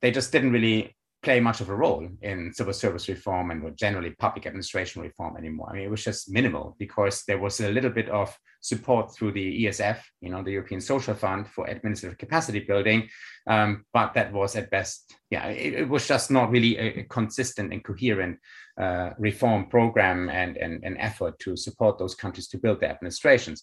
they 0.00 0.10
just 0.10 0.32
didn't 0.32 0.52
really 0.52 0.96
play 1.22 1.40
much 1.40 1.60
of 1.60 1.68
a 1.68 1.74
role 1.74 2.08
in 2.22 2.52
civil 2.54 2.72
service 2.72 3.08
reform 3.08 3.50
and 3.50 3.76
generally 3.76 4.10
public 4.18 4.46
administration 4.46 5.02
reform 5.02 5.36
anymore. 5.36 5.68
I 5.68 5.74
mean, 5.74 5.82
it 5.82 5.90
was 5.90 6.04
just 6.04 6.30
minimal 6.30 6.76
because 6.78 7.24
there 7.26 7.38
was 7.38 7.60
a 7.60 7.70
little 7.70 7.90
bit 7.90 8.08
of 8.08 8.36
support 8.60 9.12
through 9.14 9.32
the 9.32 9.64
ESF, 9.64 9.98
you 10.20 10.30
know, 10.30 10.42
the 10.42 10.52
European 10.52 10.80
Social 10.80 11.14
Fund 11.14 11.48
for 11.48 11.66
administrative 11.66 12.18
capacity 12.18 12.60
building, 12.60 13.08
um, 13.48 13.84
but 13.92 14.14
that 14.14 14.32
was 14.32 14.54
at 14.54 14.70
best, 14.70 15.12
yeah, 15.30 15.46
it, 15.48 15.74
it 15.74 15.88
was 15.88 16.06
just 16.06 16.30
not 16.30 16.50
really 16.50 16.76
a, 16.76 17.02
consistent 17.04 17.72
and 17.72 17.82
coherent 17.82 18.38
uh, 18.80 19.10
reform 19.18 19.66
program 19.66 20.28
and, 20.28 20.56
and, 20.56 20.84
and 20.84 20.96
effort 20.98 21.36
to 21.40 21.56
support 21.56 21.98
those 21.98 22.14
countries 22.14 22.46
to 22.48 22.58
build 22.58 22.80
their 22.80 22.90
administrations. 22.90 23.62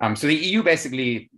Um, 0.00 0.16
so 0.16 0.26
the 0.26 0.34
EU 0.34 0.62
basically 0.62 1.30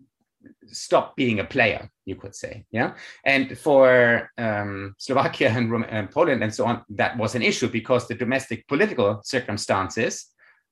stop 0.66 1.16
being 1.16 1.40
a 1.40 1.44
player, 1.44 1.90
you 2.04 2.16
could 2.16 2.34
say. 2.34 2.64
Yeah. 2.70 2.94
And 3.24 3.58
for 3.58 4.30
um, 4.38 4.94
Slovakia 4.98 5.50
and, 5.50 5.84
and, 5.88 6.10
Poland 6.10 6.42
and 6.42 6.54
so 6.54 6.66
on, 6.66 6.84
that 6.90 7.16
was 7.18 7.34
an 7.34 7.42
issue 7.42 7.68
because 7.68 8.06
the 8.06 8.14
domestic 8.14 8.66
political 8.68 9.20
circumstances 9.24 10.26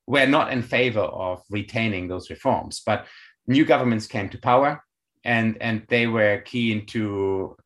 were 0.07 0.27
not 0.27 0.53
in 0.53 0.63
favor 0.63 1.01
of 1.01 1.43
retaining 1.51 2.09
those 2.09 2.31
reforms. 2.31 2.83
But 2.85 3.07
new 3.47 3.65
governments 3.65 4.07
came 4.07 4.29
to 4.31 4.39
power 4.39 4.83
and, 5.25 5.57
and 5.61 5.85
they 5.89 6.07
were 6.07 6.43
keen 6.45 6.87
to 6.87 7.57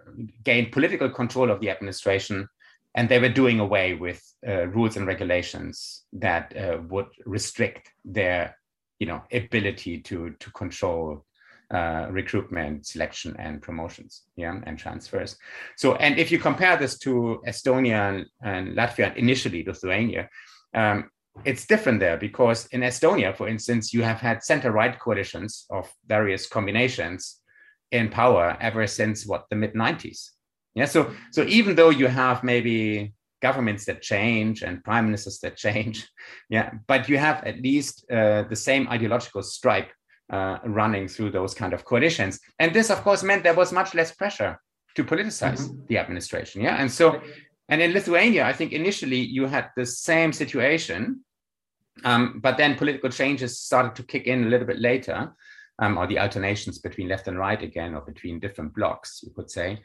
gain 0.45 0.71
political 0.71 1.11
control 1.11 1.51
of 1.51 1.61
the 1.61 1.71
administration. 1.71 2.49
And 2.95 3.09
they 3.09 3.19
were 3.19 3.29
doing 3.29 3.61
away 3.61 3.95
with 3.95 4.23
uh, 4.47 4.67
rules 4.67 4.97
and 4.97 5.07
regulations 5.07 6.05
that 6.13 6.55
uh, 6.57 6.79
would 6.89 7.07
restrict 7.25 7.91
their 8.05 8.57
you 9.03 9.07
know, 9.07 9.21
ability 9.33 9.99
to, 9.99 10.31
to 10.39 10.51
control 10.53 11.25
uh, 11.73 12.07
recruitment, 12.11 12.87
selection, 12.87 13.35
and 13.39 13.63
promotions, 13.63 14.23
yeah, 14.37 14.61
and 14.65 14.79
transfers. 14.79 15.37
So, 15.77 15.95
and 15.97 16.19
if 16.19 16.31
you 16.31 16.39
compare 16.39 16.77
this 16.77 16.99
to 16.99 17.43
Estonia 17.47 18.11
and, 18.11 18.27
and 18.43 18.77
Latvia, 18.77 19.17
initially 19.17 19.65
Lithuania, 19.65 20.29
um, 20.75 21.11
it's 21.45 21.67
different 21.67 22.01
there 22.01 22.19
because 22.19 22.67
in 22.73 22.83
Estonia, 22.83 23.35
for 23.35 23.49
instance, 23.49 23.95
you 23.95 24.03
have 24.03 24.19
had 24.19 24.45
center-right 24.45 25.01
coalitions 25.01 25.65
of 25.71 25.91
various 26.07 26.47
combinations 26.47 27.41
in 27.91 28.11
power 28.11 28.57
ever 28.61 28.87
since 28.87 29.27
what 29.27 29.47
the 29.49 29.57
mid 29.57 29.75
90s. 29.75 30.31
Yeah, 30.75 30.87
so 30.87 31.13
so 31.33 31.43
even 31.45 31.75
though 31.75 31.91
you 31.91 32.07
have 32.07 32.43
maybe 32.43 33.15
governments 33.41 33.85
that 33.87 34.03
change 34.03 34.63
and 34.63 34.85
prime 34.85 35.07
ministers 35.07 35.39
that 35.41 35.57
change, 35.67 36.09
yeah, 36.49 36.71
but 36.87 37.09
you 37.09 37.19
have 37.19 37.45
at 37.45 37.61
least 37.63 38.05
uh, 38.11 38.43
the 38.43 38.57
same 38.57 38.89
ideological 38.89 39.43
stripe 39.43 39.91
uh, 40.33 40.59
running 40.65 41.07
through 41.09 41.31
those 41.31 41.55
kind 41.55 41.73
of 41.73 41.85
coalitions. 41.85 42.41
And 42.59 42.75
this, 42.75 42.91
of 42.91 43.03
course, 43.03 43.23
meant 43.23 43.45
there 43.45 43.55
was 43.55 43.73
much 43.73 43.95
less 43.95 44.13
pressure 44.13 44.59
to 44.95 45.05
politicize 45.05 45.61
mm-hmm. 45.61 45.87
the 45.89 45.99
administration. 45.99 46.63
Yeah. 46.63 46.77
And 46.77 46.91
so, 46.91 47.21
and 47.69 47.81
in 47.81 47.93
Lithuania, 47.93 48.45
I 48.45 48.53
think 48.53 48.73
initially 48.73 49.21
you 49.21 49.47
had 49.47 49.71
the 49.77 49.87
same 49.87 50.33
situation, 50.33 51.21
um, 52.05 52.41
but 52.43 52.57
then 52.57 52.75
political 52.75 53.11
changes 53.11 53.61
started 53.61 53.95
to 53.97 54.03
kick 54.03 54.27
in 54.27 54.45
a 54.45 54.49
little 54.49 54.67
bit 54.67 54.81
later, 54.81 55.33
um, 55.79 55.99
or 55.99 56.07
the 56.07 56.19
alternations 56.19 56.79
between 56.79 57.09
left 57.09 57.29
and 57.29 57.39
right 57.39 57.63
again, 57.63 57.95
or 57.95 58.01
between 58.01 58.41
different 58.41 58.75
blocks, 58.75 59.21
you 59.23 59.33
could 59.35 59.51
say. 59.51 59.83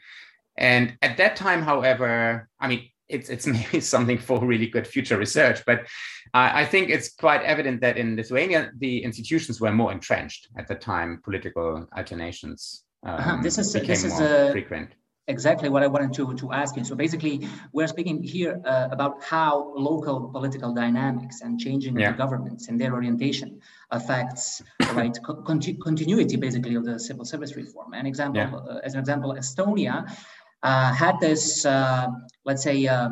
And 0.56 0.96
at 1.02 1.16
that 1.18 1.36
time, 1.36 1.62
however, 1.62 2.48
I 2.58 2.68
mean, 2.68 2.88
it's 3.08 3.28
it's 3.28 3.46
maybe 3.56 3.80
something 3.80 4.18
for 4.18 4.44
really 4.44 4.66
good 4.66 4.86
future 4.86 5.18
research. 5.18 5.62
But 5.66 5.86
I 6.34 6.66
think 6.66 6.90
it's 6.90 7.14
quite 7.14 7.42
evident 7.42 7.80
that 7.80 7.96
in 7.96 8.16
Lithuania 8.16 8.70
the 8.78 9.02
institutions 9.02 9.60
were 9.60 9.72
more 9.72 9.92
entrenched 9.92 10.48
at 10.58 10.68
the 10.68 10.74
time. 10.74 11.20
Political 11.24 11.88
alternations 11.96 12.84
um, 13.04 13.14
uh-huh. 13.14 13.36
this 13.42 13.58
is 13.58 13.72
this 13.72 14.04
is 14.04 14.20
a, 14.20 14.50
frequent. 14.50 14.90
Exactly 15.28 15.68
what 15.68 15.82
I 15.82 15.86
wanted 15.86 16.14
to, 16.14 16.34
to 16.34 16.52
ask 16.52 16.74
you. 16.74 16.84
So 16.84 16.96
basically, 16.96 17.46
we're 17.74 17.86
speaking 17.86 18.22
here 18.22 18.62
uh, 18.64 18.88
about 18.90 19.22
how 19.22 19.74
local 19.76 20.30
political 20.30 20.72
dynamics 20.72 21.42
and 21.42 21.60
changing 21.60 21.98
yeah. 21.98 22.12
governments 22.12 22.68
and 22.68 22.80
their 22.80 22.94
orientation 22.94 23.60
affects 23.90 24.62
right 24.94 25.14
con- 25.22 25.44
continuity 25.82 26.36
basically 26.36 26.76
of 26.76 26.86
the 26.86 26.98
civil 26.98 27.26
service 27.26 27.56
reform. 27.56 27.92
An 27.92 28.06
example, 28.06 28.40
yeah. 28.40 28.74
uh, 28.76 28.80
as 28.82 28.94
an 28.94 29.00
example, 29.00 29.34
Estonia 29.34 30.10
uh, 30.62 30.92
had 30.94 31.20
this, 31.20 31.66
uh, 31.66 32.06
let's 32.48 32.62
say, 32.62 32.76
uh, 32.88 33.10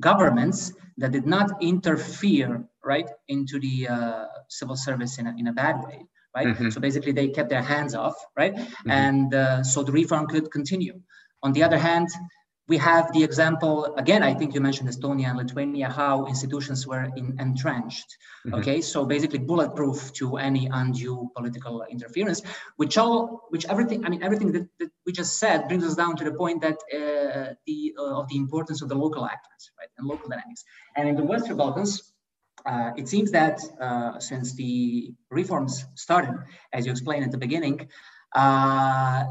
governments 0.00 0.72
that 0.98 1.10
did 1.12 1.26
not 1.26 1.48
interfere 1.60 2.64
right 2.84 3.08
into 3.28 3.58
the 3.58 3.76
civil 4.48 4.76
service 4.76 5.18
in 5.18 5.26
a, 5.26 5.34
in 5.36 5.48
a 5.48 5.52
bad 5.52 5.76
way 5.84 6.06
right 6.36 6.48
mm-hmm. 6.48 6.68
so 6.70 6.80
basically 6.80 7.12
they 7.12 7.28
kept 7.28 7.48
their 7.48 7.62
hands 7.62 7.94
off 7.94 8.14
right 8.36 8.54
mm-hmm. 8.54 8.90
and 8.90 9.34
uh, 9.34 9.62
so 9.62 9.82
the 9.82 9.90
reform 9.90 10.26
could 10.26 10.50
continue 10.50 10.94
on 11.42 11.52
the 11.52 11.62
other 11.62 11.78
hand 11.78 12.08
we 12.68 12.76
have 12.76 13.12
the 13.12 13.22
example 13.22 13.94
again 13.96 14.22
i 14.22 14.32
think 14.34 14.54
you 14.54 14.60
mentioned 14.60 14.88
estonia 14.88 15.28
and 15.28 15.38
lithuania 15.38 15.88
how 15.88 16.26
institutions 16.26 16.86
were 16.86 17.04
in, 17.16 17.36
entrenched 17.38 18.16
mm-hmm. 18.46 18.54
okay 18.54 18.80
so 18.80 19.04
basically 19.04 19.38
bulletproof 19.38 20.12
to 20.12 20.36
any 20.36 20.68
undue 20.72 21.30
political 21.36 21.84
interference 21.90 22.42
which 22.76 22.98
all 22.98 23.46
which 23.50 23.64
everything 23.66 24.04
i 24.04 24.08
mean 24.08 24.22
everything 24.22 24.52
that, 24.52 24.66
that 24.78 24.90
we 25.04 25.12
just 25.12 25.38
said 25.38 25.68
brings 25.68 25.84
us 25.84 25.94
down 25.94 26.16
to 26.16 26.24
the 26.24 26.32
point 26.32 26.60
that 26.60 26.78
uh, 26.98 27.54
the 27.66 27.94
uh, 27.98 28.20
of 28.20 28.28
the 28.28 28.36
importance 28.36 28.82
of 28.82 28.88
the 28.88 28.94
local 28.94 29.24
actors 29.26 29.70
right 29.78 29.88
and 29.98 30.06
local 30.06 30.28
dynamics 30.28 30.64
and 30.96 31.08
in 31.08 31.16
the 31.16 31.24
western 31.24 31.56
balkans 31.56 32.12
uh, 32.64 32.90
it 32.96 33.08
seems 33.08 33.30
that 33.30 33.60
uh, 33.80 34.18
since 34.18 34.54
the 34.54 35.14
reforms 35.30 35.84
started, 35.94 36.34
as 36.72 36.84
you 36.84 36.90
explained 36.90 37.24
at 37.24 37.30
the 37.30 37.38
beginning, 37.38 37.88
uh, 38.34 39.24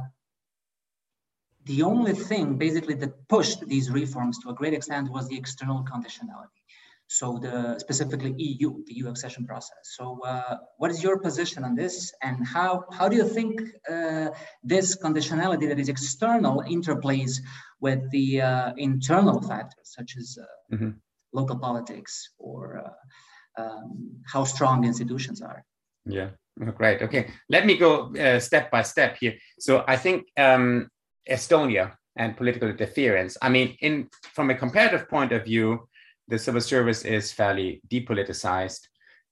the 1.66 1.82
only 1.82 2.14
thing 2.14 2.58
basically 2.58 2.96
that 2.96 3.28
pushed 3.28 3.66
these 3.68 3.90
reforms 3.90 4.40
to 4.40 4.50
a 4.50 4.54
great 4.54 4.74
extent 4.74 5.12
was 5.12 5.28
the 5.28 5.38
external 5.38 5.84
conditionality. 5.84 6.62
So 7.08 7.38
the 7.38 7.78
specifically 7.80 8.34
EU, 8.38 8.84
the 8.86 8.94
EU 8.96 9.10
accession 9.10 9.46
process. 9.46 9.78
So 9.84 10.20
uh, 10.26 10.58
what 10.78 10.90
is 10.90 11.04
your 11.04 11.20
position 11.20 11.64
on 11.64 11.76
this, 11.76 12.12
and 12.24 12.46
how 12.46 12.86
how 12.92 13.08
do 13.08 13.16
you 13.16 13.28
think 13.28 13.62
uh, 13.90 14.30
this 14.64 14.98
conditionality 14.98 15.68
that 15.68 15.80
is 15.80 15.88
external 15.88 16.64
interplays 16.64 17.42
with 17.80 18.10
the 18.10 18.42
uh, 18.42 18.74
internal 18.78 19.40
factors 19.40 19.88
such 19.98 20.16
as 20.18 20.38
uh, 20.42 20.76
mm-hmm. 20.76 20.92
local 21.32 21.60
politics 21.60 22.32
or 22.40 22.82
uh, 22.84 23.62
um, 23.62 24.10
how 24.26 24.44
strong 24.44 24.84
institutions 24.84 25.44
are? 25.44 25.64
Yeah, 26.08 26.30
oh, 26.60 26.72
great. 26.72 27.04
Okay, 27.04 27.30
let 27.50 27.68
me 27.68 27.78
go 27.78 28.16
uh, 28.16 28.40
step 28.40 28.72
by 28.72 28.82
step 28.82 29.18
here. 29.20 29.36
So 29.60 29.84
I 29.88 29.96
think 29.98 30.26
um, 30.38 30.90
Estonia 31.30 31.94
and 32.16 32.38
political 32.38 32.70
interference. 32.70 33.38
I 33.42 33.50
mean, 33.50 33.76
in 33.82 34.10
from 34.34 34.50
a 34.50 34.56
comparative 34.56 35.10
point 35.10 35.32
of 35.32 35.46
view 35.46 35.88
the 36.28 36.40
civil 36.40 36.62
service 36.62 37.06
is 37.06 37.32
fairly 37.32 37.82
depoliticized, 37.90 38.88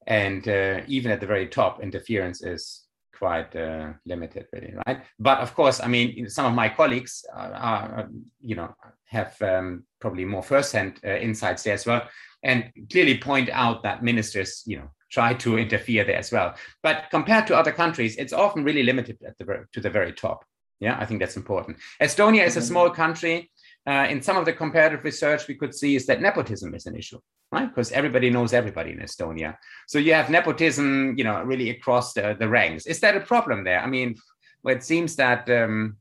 and 0.06 0.48
uh, 0.48 0.82
even 0.88 1.12
at 1.12 1.20
the 1.20 1.26
very 1.26 1.48
top, 1.48 1.82
interference 1.82 2.44
is 2.44 2.84
quite 3.18 3.56
uh, 3.56 3.94
limited, 4.06 4.48
really, 4.54 4.74
right? 4.86 5.02
But 5.20 5.40
of 5.40 5.54
course, 5.56 5.80
I 5.82 5.88
mean, 5.88 6.30
some 6.30 6.46
of 6.46 6.54
my 6.54 6.70
colleagues 6.70 7.26
are, 7.34 7.54
are 7.54 8.10
you 8.42 8.56
know, 8.56 8.76
have 9.06 9.42
um, 9.42 9.86
probably 10.00 10.26
more 10.26 10.44
firsthand 10.44 11.00
uh, 11.06 11.16
insights 11.18 11.64
there 11.64 11.74
as 11.74 11.86
well, 11.86 12.08
and 12.44 12.72
clearly 12.92 13.18
point 13.18 13.50
out 13.50 13.84
that 13.84 14.04
ministers, 14.04 14.64
you 14.66 14.78
know, 14.78 14.90
try 15.12 15.34
to 15.36 15.58
interfere 15.58 16.04
there 16.04 16.18
as 16.18 16.32
well. 16.32 16.56
But 16.82 17.06
compared 17.12 17.48
to 17.48 17.58
other 17.58 17.72
countries, 17.72 18.18
it's 18.18 18.34
often 18.34 18.64
really 18.64 18.84
limited 18.84 19.18
at 19.26 19.38
the 19.38 19.66
to 19.74 19.80
the 19.80 19.90
very 19.90 20.14
top. 20.14 20.46
Yeah, 20.84 20.98
I 21.00 21.06
think 21.06 21.22
that's 21.22 21.38
important. 21.38 21.78
Estonia 22.02 22.46
is 22.46 22.58
a 22.58 22.60
mm-hmm. 22.60 22.68
small 22.68 22.90
country 22.90 23.50
uh, 23.88 24.06
in 24.10 24.22
some 24.22 24.36
of 24.36 24.46
the 24.46 24.52
comparative 24.52 25.04
research 25.06 25.48
we 25.48 25.56
could 25.56 25.74
see 25.74 25.96
is 25.96 26.06
that 26.08 26.22
nepotism 26.22 26.76
is 26.76 26.86
an 26.86 26.96
issue, 26.96 27.20
right? 27.54 27.70
Because 27.70 27.92
everybody 27.94 28.30
knows 28.30 28.52
everybody 28.54 28.92
in 28.92 29.00
Estonia. 29.00 29.56
So 29.88 29.98
you 29.98 30.14
have 30.14 30.30
nepotism, 30.30 31.16
you 31.18 31.24
know, 31.24 31.42
really 31.44 31.70
across 31.70 32.14
the, 32.14 32.36
the 32.38 32.50
ranks. 32.50 32.86
Is 32.86 33.00
that 33.00 33.16
a 33.16 33.22
problem 33.22 33.64
there? 33.64 33.80
I 33.80 33.88
mean, 33.88 34.16
well, 34.62 34.76
it 34.76 34.84
seems 34.84 35.16
that, 35.16 35.50
um, 35.50 35.98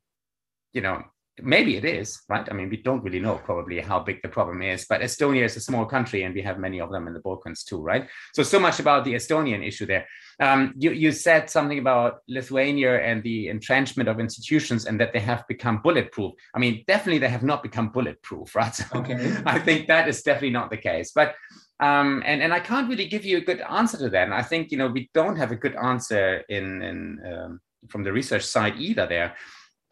you 0.73 0.81
know, 0.81 1.05
maybe 1.41 1.77
it 1.77 1.85
is, 1.85 2.21
right? 2.29 2.47
I 2.51 2.53
mean, 2.53 2.69
we 2.69 2.77
don't 2.77 3.03
really 3.03 3.21
know 3.21 3.37
probably 3.37 3.81
how 3.81 4.01
big 4.01 4.21
the 4.23 4.29
problem 4.29 4.61
is, 4.63 4.85
but 4.89 5.01
Estonia 5.01 5.45
is 5.45 5.57
a 5.57 5.61
small 5.61 5.87
country 5.87 6.25
and 6.25 6.35
we 6.35 6.43
have 6.43 6.59
many 6.59 6.81
of 6.81 6.91
them 6.91 7.07
in 7.07 7.15
the 7.15 7.21
Balkans 7.21 7.65
too, 7.65 7.81
right? 7.81 8.09
So, 8.35 8.43
so 8.43 8.59
much 8.59 8.81
about 8.81 9.05
the 9.05 9.15
Estonian 9.15 9.67
issue 9.67 9.87
there. 9.87 10.07
Um, 10.41 10.75
you, 10.77 10.93
you 10.93 11.13
said 11.13 11.49
something 11.49 11.79
about 11.79 12.19
Lithuania 12.29 13.01
and 13.01 13.23
the 13.23 13.49
entrenchment 13.49 14.09
of 14.09 14.21
institutions 14.21 14.85
and 14.85 15.01
that 15.01 15.13
they 15.13 15.21
have 15.21 15.47
become 15.49 15.81
bulletproof. 15.83 16.33
I 16.55 16.59
mean, 16.59 16.85
definitely 16.87 17.19
they 17.19 17.29
have 17.29 17.43
not 17.43 17.63
become 17.63 17.89
bulletproof, 17.89 18.55
right? 18.55 18.75
So 18.75 18.85
okay. 18.95 19.43
I 19.47 19.59
think 19.59 19.89
that 19.89 20.09
is 20.09 20.23
definitely 20.23 20.51
not 20.51 20.71
the 20.71 20.77
case. 20.77 21.13
But 21.15 21.35
um, 21.81 22.23
and 22.25 22.43
and 22.43 22.55
I 22.55 22.61
can't 22.61 22.89
really 22.89 23.09
give 23.09 23.25
you 23.25 23.39
a 23.39 23.41
good 23.41 23.61
answer 23.61 23.99
to 23.99 24.09
that. 24.11 24.25
And 24.25 24.35
I 24.35 24.43
think 24.43 24.71
you 24.71 24.79
know 24.79 24.87
we 24.87 25.11
don't 25.15 25.37
have 25.37 25.51
a 25.51 25.57
good 25.57 25.75
answer 25.75 26.45
in 26.49 26.81
in 26.83 27.19
um, 27.27 27.61
from 27.89 28.05
the 28.05 28.13
research 28.13 28.45
side 28.45 28.77
either 28.79 29.07
there. 29.07 29.35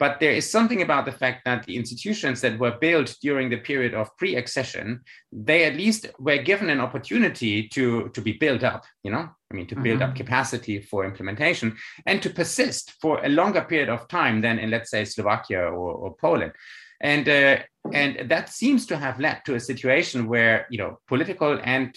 But 0.01 0.19
there 0.19 0.31
is 0.31 0.49
something 0.49 0.81
about 0.81 1.05
the 1.05 1.11
fact 1.11 1.45
that 1.45 1.63
the 1.67 1.75
institutions 1.75 2.41
that 2.41 2.57
were 2.57 2.75
built 2.81 3.15
during 3.21 3.51
the 3.51 3.57
period 3.57 3.93
of 3.93 4.09
pre-accession, 4.17 5.01
they 5.31 5.65
at 5.65 5.75
least 5.75 6.07
were 6.17 6.39
given 6.39 6.71
an 6.71 6.79
opportunity 6.79 7.67
to, 7.67 8.09
to 8.09 8.19
be 8.19 8.33
built 8.33 8.63
up, 8.63 8.83
you 9.03 9.11
know, 9.11 9.29
I 9.29 9.53
mean, 9.53 9.67
to 9.67 9.75
build 9.75 9.99
mm-hmm. 9.99 10.09
up 10.09 10.15
capacity 10.15 10.81
for 10.81 11.05
implementation 11.05 11.77
and 12.07 12.19
to 12.23 12.31
persist 12.31 12.93
for 12.99 13.23
a 13.23 13.29
longer 13.29 13.61
period 13.61 13.89
of 13.89 14.07
time 14.07 14.41
than 14.41 14.57
in, 14.57 14.71
let's 14.71 14.89
say, 14.89 15.05
Slovakia 15.05 15.65
or, 15.65 15.93
or 15.93 16.15
Poland. 16.15 16.53
And, 17.01 17.29
uh, 17.29 17.57
and 17.93 18.27
that 18.27 18.49
seems 18.49 18.87
to 18.87 18.97
have 18.97 19.19
led 19.19 19.41
to 19.45 19.53
a 19.53 19.59
situation 19.59 20.27
where, 20.27 20.65
you 20.71 20.79
know, 20.79 20.97
political 21.07 21.59
and 21.63 21.95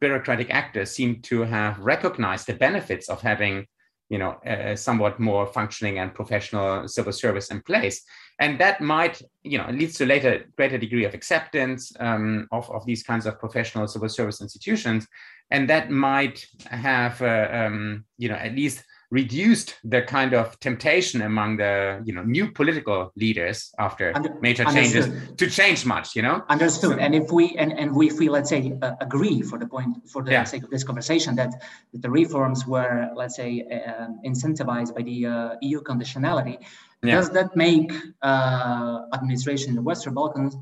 bureaucratic 0.00 0.50
actors 0.50 0.90
seem 0.90 1.22
to 1.22 1.42
have 1.42 1.78
recognized 1.78 2.48
the 2.48 2.54
benefits 2.54 3.08
of 3.08 3.20
having 3.20 3.66
you 4.08 4.18
know, 4.18 4.38
a 4.44 4.76
somewhat 4.76 5.18
more 5.18 5.46
functioning 5.46 5.98
and 5.98 6.14
professional 6.14 6.86
civil 6.88 7.12
service 7.12 7.50
in 7.50 7.62
place. 7.62 8.02
And 8.38 8.58
that 8.60 8.80
might, 8.80 9.22
you 9.42 9.58
know, 9.58 9.68
leads 9.70 9.94
to 9.98 10.06
later 10.06 10.44
greater 10.56 10.78
degree 10.78 11.04
of 11.04 11.14
acceptance 11.14 11.92
um, 12.00 12.48
of, 12.52 12.70
of 12.70 12.84
these 12.84 13.02
kinds 13.02 13.26
of 13.26 13.38
professional 13.38 13.86
civil 13.86 14.08
service 14.08 14.40
institutions. 14.40 15.06
And 15.50 15.68
that 15.70 15.90
might 15.90 16.44
have, 16.66 17.22
uh, 17.22 17.48
um, 17.50 18.04
you 18.18 18.28
know, 18.28 18.34
at 18.34 18.54
least 18.54 18.84
reduced 19.14 19.68
the 19.84 20.02
kind 20.02 20.32
of 20.34 20.58
temptation 20.58 21.22
among 21.22 21.50
the 21.56 22.02
you 22.06 22.12
know 22.16 22.24
new 22.36 22.46
political 22.60 22.98
leaders 23.22 23.58
after 23.78 24.06
Under, 24.16 24.30
major 24.40 24.64
changes 24.76 25.04
understood. 25.06 25.38
to 25.40 25.46
change 25.58 25.80
much 25.94 26.06
you 26.16 26.22
know 26.26 26.36
understood 26.56 26.96
so, 26.96 27.04
and 27.04 27.14
if 27.14 27.30
we 27.30 27.44
and, 27.62 27.70
and 27.80 27.88
we, 27.98 28.04
if 28.12 28.16
we 28.18 28.26
let's 28.36 28.50
say 28.54 28.62
uh, 28.82 28.94
agree 29.00 29.40
for 29.50 29.56
the 29.62 29.68
point 29.74 29.92
for 30.12 30.20
the 30.26 30.32
yeah. 30.32 30.44
sake 30.52 30.64
of 30.66 30.70
this 30.74 30.84
conversation 30.90 31.36
that, 31.40 31.50
that 31.92 32.02
the 32.04 32.10
reforms 32.10 32.66
were 32.66 33.08
let's 33.14 33.36
say 33.36 33.50
uh, 33.76 34.08
incentivized 34.30 34.92
by 34.96 35.02
the 35.10 35.18
uh, 35.26 35.68
eu 35.68 35.80
conditionality 35.90 36.56
yeah. 36.58 37.14
does 37.16 37.30
that 37.30 37.54
make 37.54 37.92
uh, 38.22 38.96
administration 39.18 39.68
in 39.72 39.76
the 39.80 39.86
western 39.90 40.14
balkans 40.20 40.56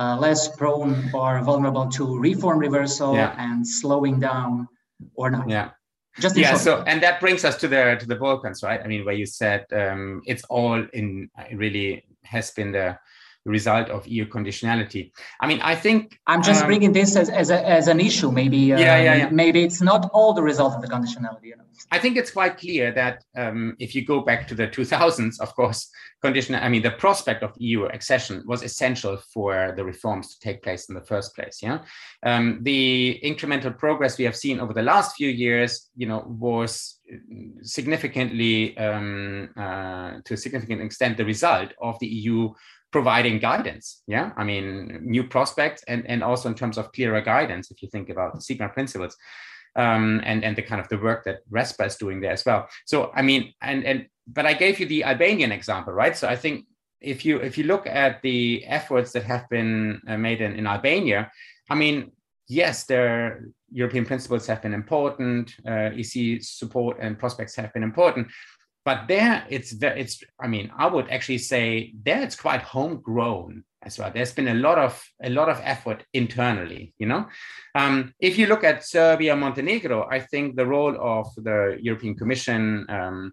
uh, 0.00 0.16
less 0.26 0.42
prone 0.60 0.94
or 1.14 1.30
vulnerable 1.50 1.86
to 1.98 2.18
reform 2.18 2.58
reversal 2.58 3.14
yeah. 3.14 3.36
and 3.38 3.58
slowing 3.80 4.18
down 4.18 4.66
or 5.14 5.30
not 5.30 5.48
yeah 5.48 5.68
just 6.20 6.36
yeah. 6.36 6.50
Short. 6.50 6.60
So, 6.60 6.84
and 6.86 7.02
that 7.02 7.20
brings 7.20 7.44
us 7.44 7.56
to 7.56 7.68
the 7.68 7.96
to 7.98 8.06
the 8.06 8.16
Balkans, 8.16 8.62
right? 8.62 8.80
I 8.82 8.86
mean, 8.86 9.04
where 9.04 9.14
you 9.14 9.26
said 9.26 9.66
um, 9.72 10.22
it's 10.26 10.44
all 10.44 10.84
in 10.92 11.30
really 11.52 12.04
has 12.24 12.50
been 12.50 12.72
the 12.72 12.98
result 13.44 13.90
of 13.90 14.06
EU 14.06 14.26
conditionality. 14.26 15.12
I 15.40 15.46
mean, 15.46 15.60
I 15.60 15.74
think 15.74 16.18
I'm 16.26 16.42
just 16.42 16.62
um, 16.62 16.66
bringing 16.66 16.92
this 16.92 17.14
as, 17.16 17.28
as, 17.28 17.50
a, 17.50 17.66
as 17.68 17.88
an 17.88 18.00
issue. 18.00 18.32
Maybe 18.32 18.72
uh, 18.72 18.78
yeah, 18.78 19.02
yeah, 19.02 19.14
yeah, 19.16 19.28
maybe 19.30 19.62
it's 19.62 19.80
not 19.80 20.10
all 20.12 20.32
the 20.32 20.42
result 20.42 20.74
of 20.74 20.82
the 20.82 20.88
conditionality. 20.88 21.44
You 21.44 21.56
know? 21.56 21.64
I 21.90 21.98
think 21.98 22.16
it's 22.16 22.30
quite 22.30 22.56
clear 22.56 22.92
that 22.92 23.22
um, 23.36 23.76
if 23.78 23.94
you 23.94 24.04
go 24.04 24.20
back 24.20 24.48
to 24.48 24.54
the 24.54 24.68
2000s, 24.68 25.40
of 25.40 25.54
course, 25.54 25.90
condition. 26.22 26.54
I 26.54 26.68
mean, 26.68 26.82
the 26.82 26.92
prospect 26.92 27.42
of 27.42 27.52
EU 27.58 27.84
accession 27.84 28.42
was 28.46 28.62
essential 28.62 29.18
for 29.32 29.74
the 29.76 29.84
reforms 29.84 30.34
to 30.34 30.40
take 30.40 30.62
place 30.62 30.88
in 30.88 30.94
the 30.94 31.02
first 31.02 31.34
place. 31.36 31.58
Yeah, 31.62 31.78
um, 32.24 32.60
the 32.62 33.20
incremental 33.22 33.76
progress 33.76 34.16
we 34.16 34.24
have 34.24 34.36
seen 34.36 34.58
over 34.60 34.72
the 34.72 34.82
last 34.82 35.16
few 35.16 35.28
years, 35.28 35.90
you 35.96 36.06
know, 36.06 36.24
was 36.26 36.98
significantly 37.62 38.76
um, 38.78 39.50
uh, 39.56 40.12
to 40.24 40.34
a 40.34 40.36
significant 40.36 40.80
extent 40.80 41.18
the 41.18 41.24
result 41.24 41.70
of 41.80 41.98
the 41.98 42.06
EU 42.06 42.52
providing 42.94 43.40
guidance. 43.40 44.02
Yeah, 44.06 44.30
I 44.36 44.44
mean, 44.44 45.00
new 45.02 45.24
prospects 45.24 45.82
and, 45.88 46.06
and 46.06 46.22
also 46.22 46.48
in 46.48 46.54
terms 46.54 46.78
of 46.78 46.92
clearer 46.92 47.20
guidance, 47.20 47.72
if 47.72 47.82
you 47.82 47.88
think 47.88 48.08
about 48.08 48.34
the 48.34 48.40
Sigma 48.40 48.68
principles. 48.68 49.16
Um, 49.76 50.20
and 50.24 50.44
and 50.44 50.54
the 50.54 50.62
kind 50.62 50.80
of 50.80 50.88
the 50.88 50.98
work 50.98 51.24
that 51.24 51.38
RESPA 51.50 51.86
is 51.86 51.96
doing 51.96 52.20
there 52.20 52.30
as 52.38 52.44
well. 52.46 52.68
So 52.84 53.10
I 53.20 53.22
mean, 53.22 53.52
and 53.60 53.84
and 53.84 54.06
but 54.36 54.46
I 54.46 54.54
gave 54.54 54.78
you 54.78 54.86
the 54.86 55.02
Albanian 55.02 55.50
example, 55.50 55.92
right? 55.92 56.16
So 56.16 56.28
I 56.28 56.36
think 56.36 56.66
if 57.00 57.24
you 57.24 57.34
if 57.48 57.58
you 57.58 57.64
look 57.64 57.84
at 57.88 58.22
the 58.22 58.64
efforts 58.78 59.10
that 59.12 59.24
have 59.24 59.48
been 59.48 60.00
uh, 60.06 60.16
made 60.16 60.40
in, 60.40 60.52
in 60.60 60.68
Albania, 60.68 61.32
I 61.68 61.74
mean, 61.74 62.12
yes, 62.46 62.84
their 62.84 63.48
European 63.72 64.04
principles 64.06 64.46
have 64.46 64.62
been 64.62 64.74
important. 64.74 65.56
Uh, 65.66 65.90
EC 66.00 66.40
support 66.40 66.98
and 67.00 67.18
prospects 67.18 67.56
have 67.56 67.72
been 67.72 67.82
important, 67.82 68.28
but 68.84 69.08
there 69.08 69.46
it's 69.48 69.72
very 69.72 70.00
it's 70.00 70.22
i 70.40 70.46
mean 70.46 70.70
i 70.76 70.86
would 70.86 71.08
actually 71.10 71.38
say 71.38 71.92
there 72.02 72.22
it's 72.22 72.36
quite 72.36 72.62
homegrown 72.62 73.64
as 73.86 73.98
well. 73.98 74.10
There's 74.10 74.32
been 74.32 74.48
a 74.48 74.54
lot 74.54 74.78
of 74.78 75.02
a 75.22 75.28
lot 75.28 75.50
of 75.50 75.60
effort 75.62 76.04
internally 76.14 76.94
you 76.98 77.06
know? 77.06 77.26
Um, 77.74 78.14
if 78.18 78.38
you 78.38 78.46
look 78.46 78.64
at 78.64 78.84
serbia 78.84 79.36
montenegro 79.36 80.08
i 80.10 80.20
think 80.20 80.56
the 80.56 80.66
role 80.66 80.96
of 80.98 81.26
the 81.36 81.76
european 81.80 82.14
commission 82.14 82.86
um, 82.88 83.32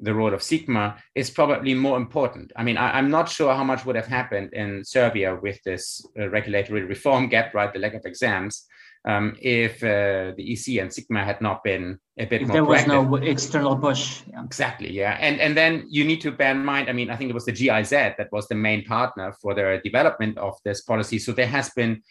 the 0.00 0.14
role 0.14 0.34
of 0.34 0.42
sigma 0.42 0.96
is 1.14 1.30
probably 1.30 1.74
more 1.74 1.96
important. 1.96 2.52
I 2.54 2.62
mean 2.62 2.76
I, 2.76 2.98
am 2.98 3.10
not 3.10 3.28
sure 3.28 3.54
how 3.54 3.64
much 3.64 3.84
would 3.84 3.96
have 3.96 4.06
happened 4.06 4.52
in 4.52 4.84
serbia 4.84 5.34
with 5.36 5.62
this 5.64 6.04
uh, 6.18 6.28
regulatory 6.28 6.82
reform 6.82 7.28
gap 7.28 7.54
right? 7.54 7.72
The 7.72 7.78
lack 7.78 7.94
of 7.94 8.04
exams 8.04 8.66
um, 9.06 9.36
if 9.40 9.82
uh, 9.84 10.32
the 10.36 10.52
EC 10.52 10.80
and 10.80 10.92
Sigma 10.92 11.24
had 11.24 11.40
not 11.40 11.62
been 11.62 11.98
a 12.18 12.24
bit 12.24 12.42
if 12.42 12.48
more. 12.48 12.54
There 12.54 12.64
was 12.64 12.82
proactive. 12.82 13.10
no 13.10 13.14
external 13.16 13.76
push. 13.76 14.22
Yeah. 14.28 14.44
Exactly. 14.44 14.92
Yeah, 14.92 15.16
and 15.20 15.40
and 15.40 15.56
then 15.56 15.86
you 15.88 16.04
need 16.04 16.20
to 16.22 16.32
bear 16.32 16.50
in 16.50 16.64
mind. 16.64 16.90
I 16.90 16.92
mean, 16.92 17.10
I 17.10 17.16
think 17.16 17.30
it 17.30 17.34
was 17.34 17.44
the 17.44 17.52
GIZ 17.52 17.90
that 17.90 18.28
was 18.32 18.48
the 18.48 18.56
main 18.56 18.84
partner 18.84 19.32
for 19.40 19.54
the 19.54 19.80
development 19.84 20.38
of 20.38 20.54
this 20.64 20.82
policy. 20.82 21.18
So 21.18 21.32
there 21.32 21.46
has 21.46 21.70
been, 21.70 22.02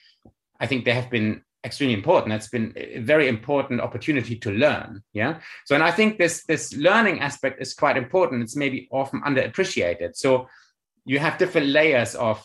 I 0.59 0.67
think, 0.67 0.85
there 0.85 0.95
have 0.95 1.09
been 1.09 1.43
extremely 1.65 1.95
important. 1.95 2.29
That's 2.29 2.49
been 2.49 2.71
a 2.77 2.99
very 2.99 3.27
important 3.27 3.81
opportunity 3.81 4.37
to 4.37 4.51
learn. 4.51 5.03
Yeah. 5.11 5.39
So 5.65 5.75
and 5.75 5.83
I 5.83 5.91
think 5.91 6.17
this 6.17 6.45
this 6.45 6.73
learning 6.77 7.19
aspect 7.19 7.61
is 7.61 7.73
quite 7.73 7.97
important. 7.97 8.41
It's 8.41 8.55
maybe 8.55 8.87
often 8.89 9.21
underappreciated. 9.21 10.15
So 10.15 10.47
you 11.03 11.19
have 11.19 11.37
different 11.37 11.67
layers 11.67 12.15
of 12.15 12.41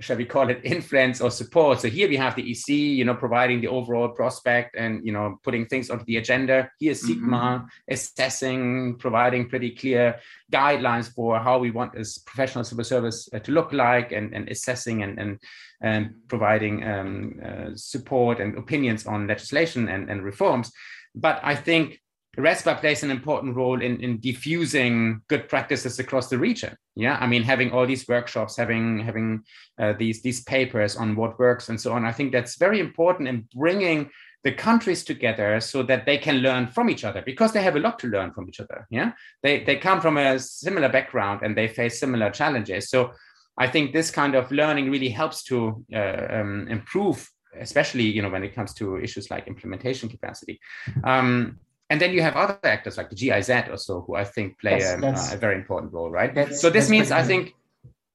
shall 0.00 0.16
we 0.16 0.24
call 0.24 0.48
it 0.50 0.60
influence 0.64 1.20
or 1.20 1.30
support. 1.30 1.80
So 1.80 1.88
here 1.88 2.08
we 2.08 2.16
have 2.16 2.34
the 2.34 2.50
ec 2.50 2.68
you 2.68 3.04
know 3.04 3.14
providing 3.14 3.60
the 3.60 3.68
overall 3.68 4.08
prospect 4.08 4.76
and 4.76 5.04
you 5.04 5.12
know 5.12 5.38
putting 5.42 5.66
things 5.66 5.90
onto 5.90 6.04
the 6.04 6.16
agenda. 6.16 6.70
Here's 6.80 7.06
sigma 7.06 7.36
mm-hmm. 7.36 7.66
assessing 7.92 8.96
providing 8.98 9.48
pretty 9.48 9.70
clear 9.70 10.18
guidelines 10.52 11.12
for 11.12 11.38
how 11.38 11.58
we 11.58 11.70
want 11.70 11.92
this 11.92 12.18
professional 12.18 12.64
civil 12.64 12.84
service 12.84 13.28
uh, 13.32 13.38
to 13.40 13.52
look 13.52 13.72
like 13.72 14.12
and, 14.12 14.34
and 14.34 14.48
assessing 14.48 15.02
and 15.02 15.18
and, 15.18 15.38
and 15.80 16.14
providing 16.28 16.84
um, 16.84 17.40
uh, 17.44 17.70
support 17.74 18.40
and 18.40 18.56
opinions 18.56 19.06
on 19.06 19.26
legislation 19.26 19.88
and, 19.88 20.10
and 20.10 20.22
reforms. 20.22 20.72
But 21.14 21.40
i 21.42 21.56
think 21.56 22.00
RESPA 22.38 22.80
plays 22.80 23.02
an 23.02 23.10
important 23.10 23.56
role 23.56 23.82
in, 23.82 24.00
in 24.00 24.18
diffusing 24.18 25.20
good 25.28 25.48
practices 25.48 25.98
across 25.98 26.28
the 26.28 26.38
region. 26.38 26.76
Yeah, 26.94 27.18
I 27.20 27.26
mean, 27.26 27.42
having 27.42 27.72
all 27.72 27.86
these 27.86 28.06
workshops, 28.06 28.56
having 28.56 29.00
having 29.00 29.42
uh, 29.80 29.94
these 29.98 30.22
these 30.22 30.42
papers 30.44 30.96
on 30.96 31.16
what 31.16 31.38
works 31.38 31.68
and 31.68 31.80
so 31.80 31.92
on. 31.92 32.04
I 32.04 32.12
think 32.12 32.30
that's 32.30 32.56
very 32.56 32.78
important 32.78 33.28
in 33.28 33.48
bringing 33.54 34.10
the 34.44 34.52
countries 34.52 35.04
together 35.04 35.60
so 35.60 35.82
that 35.82 36.06
they 36.06 36.18
can 36.18 36.36
learn 36.36 36.66
from 36.68 36.88
each 36.88 37.04
other 37.04 37.20
because 37.20 37.52
they 37.52 37.62
have 37.62 37.76
a 37.76 37.80
lot 37.80 37.98
to 37.98 38.06
learn 38.06 38.32
from 38.32 38.48
each 38.48 38.60
other. 38.60 38.86
Yeah, 38.90 39.12
they 39.42 39.64
they 39.64 39.76
come 39.76 40.00
from 40.00 40.16
a 40.16 40.38
similar 40.38 40.88
background 40.88 41.40
and 41.42 41.56
they 41.56 41.66
face 41.66 41.98
similar 41.98 42.30
challenges. 42.30 42.90
So 42.90 43.12
I 43.58 43.66
think 43.66 43.92
this 43.92 44.10
kind 44.10 44.36
of 44.36 44.52
learning 44.52 44.88
really 44.90 45.10
helps 45.10 45.42
to 45.44 45.84
uh, 45.92 46.26
um, 46.30 46.68
improve 46.68 47.28
especially 47.58 48.04
you 48.04 48.22
know 48.22 48.30
when 48.30 48.44
it 48.44 48.54
comes 48.54 48.72
to 48.72 48.96
issues 49.00 49.28
like 49.28 49.48
implementation 49.48 50.08
capacity 50.08 50.60
um, 51.02 51.58
and 51.90 52.00
then 52.00 52.12
you 52.12 52.22
have 52.22 52.36
other 52.36 52.58
actors 52.62 52.96
like 52.96 53.10
the 53.10 53.16
GIZ 53.16 53.50
or 53.68 53.76
so, 53.76 54.02
who 54.06 54.14
I 54.14 54.24
think 54.24 54.58
play 54.60 54.80
a, 54.80 54.96
a, 54.96 55.36
very 55.36 55.56
important 55.56 55.92
role, 55.92 56.08
right? 56.08 56.54
So 56.54 56.70
this 56.70 56.88
means 56.88 57.10
I 57.10 57.24
think, 57.24 57.52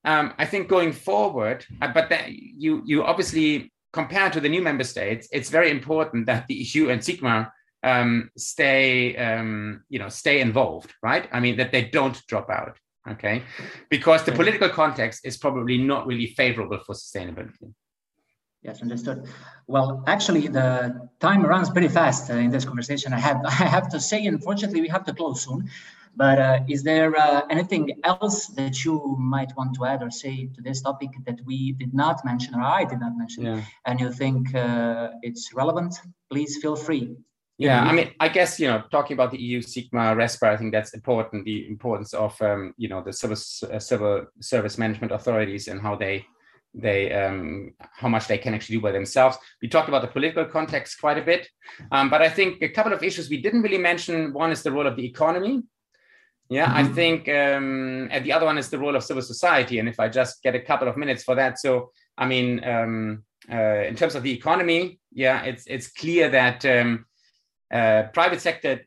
um, 0.05 0.33
I 0.37 0.45
think 0.45 0.69
going 0.69 0.93
forward, 0.93 1.65
uh, 1.81 1.91
but 1.93 2.09
that 2.09 2.31
you 2.31 2.81
you 2.85 3.03
obviously 3.03 3.73
compared 3.91 4.31
to 4.33 4.39
the 4.39 4.49
new 4.49 4.61
member 4.61 4.85
states, 4.85 5.27
it's 5.31 5.49
very 5.49 5.69
important 5.69 6.25
that 6.27 6.47
the 6.47 6.55
EU 6.55 6.89
and 6.89 7.01
SIGMA 7.01 7.51
um, 7.83 8.29
stay, 8.37 9.15
um, 9.17 9.83
you 9.89 9.99
know, 9.99 10.09
stay 10.09 10.39
involved, 10.39 10.93
right? 11.03 11.27
I 11.31 11.39
mean 11.41 11.57
that 11.57 11.71
they 11.71 11.85
don't 11.85 12.17
drop 12.27 12.49
out, 12.49 12.77
okay? 13.09 13.43
Because 13.89 14.23
the 14.23 14.31
political 14.31 14.69
context 14.69 15.25
is 15.25 15.37
probably 15.37 15.77
not 15.77 16.07
really 16.07 16.27
favorable 16.27 16.79
for 16.85 16.95
sustainability. 16.95 17.73
Yes, 18.65 18.81
understood. 18.81 19.27
Well, 19.67 20.03
actually, 20.07 20.47
the 20.47 21.07
time 21.19 21.45
runs 21.45 21.69
pretty 21.69 21.87
fast 21.87 22.31
uh, 22.31 22.33
in 22.33 22.49
this 22.49 22.65
conversation. 22.65 23.13
I 23.13 23.19
have 23.19 23.39
I 23.45 23.67
have 23.75 23.87
to 23.89 23.99
say, 23.99 24.25
unfortunately, 24.25 24.81
we 24.81 24.87
have 24.87 25.05
to 25.05 25.13
close 25.13 25.43
soon. 25.45 25.69
But 26.17 26.39
uh, 26.39 26.59
is 26.67 26.81
there 26.81 27.15
uh, 27.15 27.41
anything 27.49 27.99
else 28.03 28.47
that 28.59 28.83
you 28.83 29.17
might 29.19 29.51
want 29.57 29.75
to 29.75 29.85
add 29.85 30.01
or 30.01 30.09
say 30.09 30.49
to 30.55 30.61
this 30.61 30.81
topic 30.81 31.09
that 31.25 31.39
we 31.45 31.73
did 31.73 31.93
not 31.93 32.23
mention 32.23 32.55
or 32.55 32.61
I 32.61 32.85
did 32.85 32.99
not 33.01 33.17
mention, 33.17 33.45
yeah. 33.45 33.61
and 33.85 33.99
you 33.99 34.11
think 34.11 34.55
uh, 34.55 35.09
it's 35.21 35.53
relevant? 35.53 35.93
Please 36.31 36.57
feel 36.61 36.75
free. 36.75 37.17
Yeah, 37.57 37.83
I 37.83 37.91
mean, 37.93 38.11
I 38.19 38.29
guess 38.29 38.59
you 38.59 38.67
know, 38.67 38.83
talking 38.91 39.13
about 39.13 39.31
the 39.31 39.41
EU 39.41 39.61
SIGMA 39.61 40.15
RESPA, 40.15 40.47
I 40.53 40.57
think 40.57 40.71
that's 40.73 40.93
important. 40.93 41.45
The 41.45 41.67
importance 41.67 42.13
of 42.13 42.41
um, 42.41 42.73
you 42.77 42.89
know 42.89 43.03
the 43.03 43.13
civil 43.13 43.37
uh, 43.71 43.79
civil 43.79 44.25
service 44.41 44.77
management 44.77 45.11
authorities 45.11 45.67
and 45.67 45.79
how 45.81 45.95
they 45.95 46.25
they 46.77 47.11
um, 47.13 47.73
how 47.79 48.09
much 48.09 48.27
they 48.27 48.37
can 48.37 48.53
actually 48.53 48.77
do 48.77 48.81
by 48.81 48.91
themselves. 48.91 49.37
We 49.61 49.67
talked 49.67 49.87
about 49.87 50.01
the 50.01 50.09
political 50.09 50.45
context 50.45 50.99
quite 50.99 51.17
a 51.17 51.21
bit, 51.21 51.47
um, 51.91 52.09
but 52.09 52.21
I 52.21 52.29
think 52.29 52.61
a 52.61 52.69
couple 52.69 52.93
of 52.93 53.03
issues 53.03 53.29
we 53.29 53.41
didn't 53.41 53.61
really 53.61 53.77
mention. 53.77 54.33
One 54.33 54.51
is 54.51 54.61
the 54.61 54.71
role 54.71 54.87
of 54.87 54.95
the 54.95 55.05
economy. 55.05 55.63
Yeah, 56.49 56.67
mm-hmm. 56.67 56.77
I 56.77 56.83
think, 56.83 57.27
um, 57.27 58.07
and 58.11 58.23
the 58.23 58.33
other 58.33 58.45
one 58.45 58.59
is 58.59 58.69
the 58.69 58.77
role 58.77 58.95
of 58.95 59.03
civil 59.03 59.23
society. 59.23 59.79
And 59.79 59.89
if 59.89 59.99
I 59.99 60.09
just 60.09 60.43
get 60.43 60.53
a 60.53 60.59
couple 60.59 60.87
of 60.87 60.95
minutes 60.95 61.23
for 61.23 61.33
that, 61.35 61.57
so 61.59 61.91
I 62.17 62.25
mean, 62.27 62.63
um, 62.63 63.23
uh, 63.51 63.83
in 63.89 63.95
terms 63.95 64.15
of 64.15 64.23
the 64.23 64.33
economy, 64.33 64.99
yeah, 65.11 65.43
it's 65.43 65.63
it's 65.65 65.87
clear 65.87 66.29
that 66.29 66.65
um, 66.65 67.05
uh, 67.73 68.03
private 68.13 68.41
sector 68.41 68.81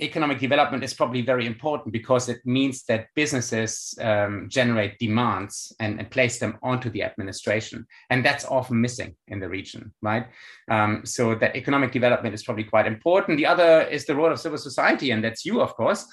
economic 0.00 0.38
development 0.38 0.84
is 0.84 0.92
probably 0.92 1.22
very 1.22 1.46
important 1.46 1.92
because 1.92 2.28
it 2.28 2.40
means 2.44 2.84
that 2.84 3.06
businesses 3.14 3.94
um, 4.00 4.46
generate 4.50 4.98
demands 4.98 5.74
and, 5.80 5.98
and, 5.98 6.10
place 6.10 6.38
them 6.38 6.58
onto 6.62 6.90
the 6.90 7.02
administration. 7.02 7.86
And 8.10 8.24
that's 8.24 8.44
often 8.44 8.80
missing 8.80 9.16
in 9.28 9.40
the 9.40 9.48
region, 9.48 9.92
right? 10.02 10.26
Um, 10.70 11.04
so 11.04 11.34
that 11.36 11.56
economic 11.56 11.92
development 11.92 12.34
is 12.34 12.42
probably 12.42 12.64
quite 12.64 12.86
important. 12.86 13.38
The 13.38 13.46
other 13.46 13.82
is 13.82 14.04
the 14.04 14.14
role 14.14 14.30
of 14.30 14.38
civil 14.38 14.58
society, 14.58 15.12
and 15.12 15.24
that's 15.24 15.44
you, 15.46 15.60
of 15.60 15.74
course, 15.74 16.06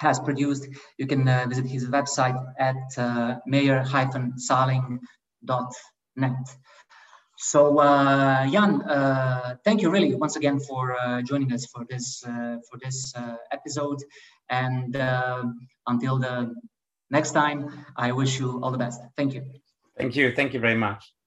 has 0.00 0.18
produced. 0.18 0.66
You 0.98 1.06
can 1.06 1.28
uh, 1.28 1.46
visit 1.48 1.66
his 1.66 1.86
website 1.86 2.36
at 2.58 2.76
uh, 2.96 3.36
meyer-sahling.net. 3.46 6.46
So 7.36 7.78
uh, 7.78 8.50
Jan, 8.50 8.82
uh, 8.82 9.54
thank 9.64 9.82
you 9.82 9.90
really 9.90 10.14
once 10.14 10.36
again 10.36 10.60
for 10.60 10.98
uh, 10.98 11.22
joining 11.22 11.52
us 11.52 11.66
for 11.72 11.84
this 11.88 12.22
uh, 12.26 12.56
for 12.68 12.78
this 12.84 13.14
uh, 13.16 13.36
episode. 13.50 13.98
And 14.50 14.94
until 15.86 16.18
the 16.18 16.54
next 17.10 17.32
time, 17.32 17.70
I 17.96 18.12
wish 18.12 18.38
you 18.40 18.60
all 18.62 18.70
the 18.70 18.78
best. 18.86 19.00
Thank 19.16 19.34
you. 19.34 19.42
Thank 19.96 20.16
you. 20.16 20.32
Thank 20.34 20.54
you 20.54 20.60
very 20.60 20.76
much. 20.76 21.19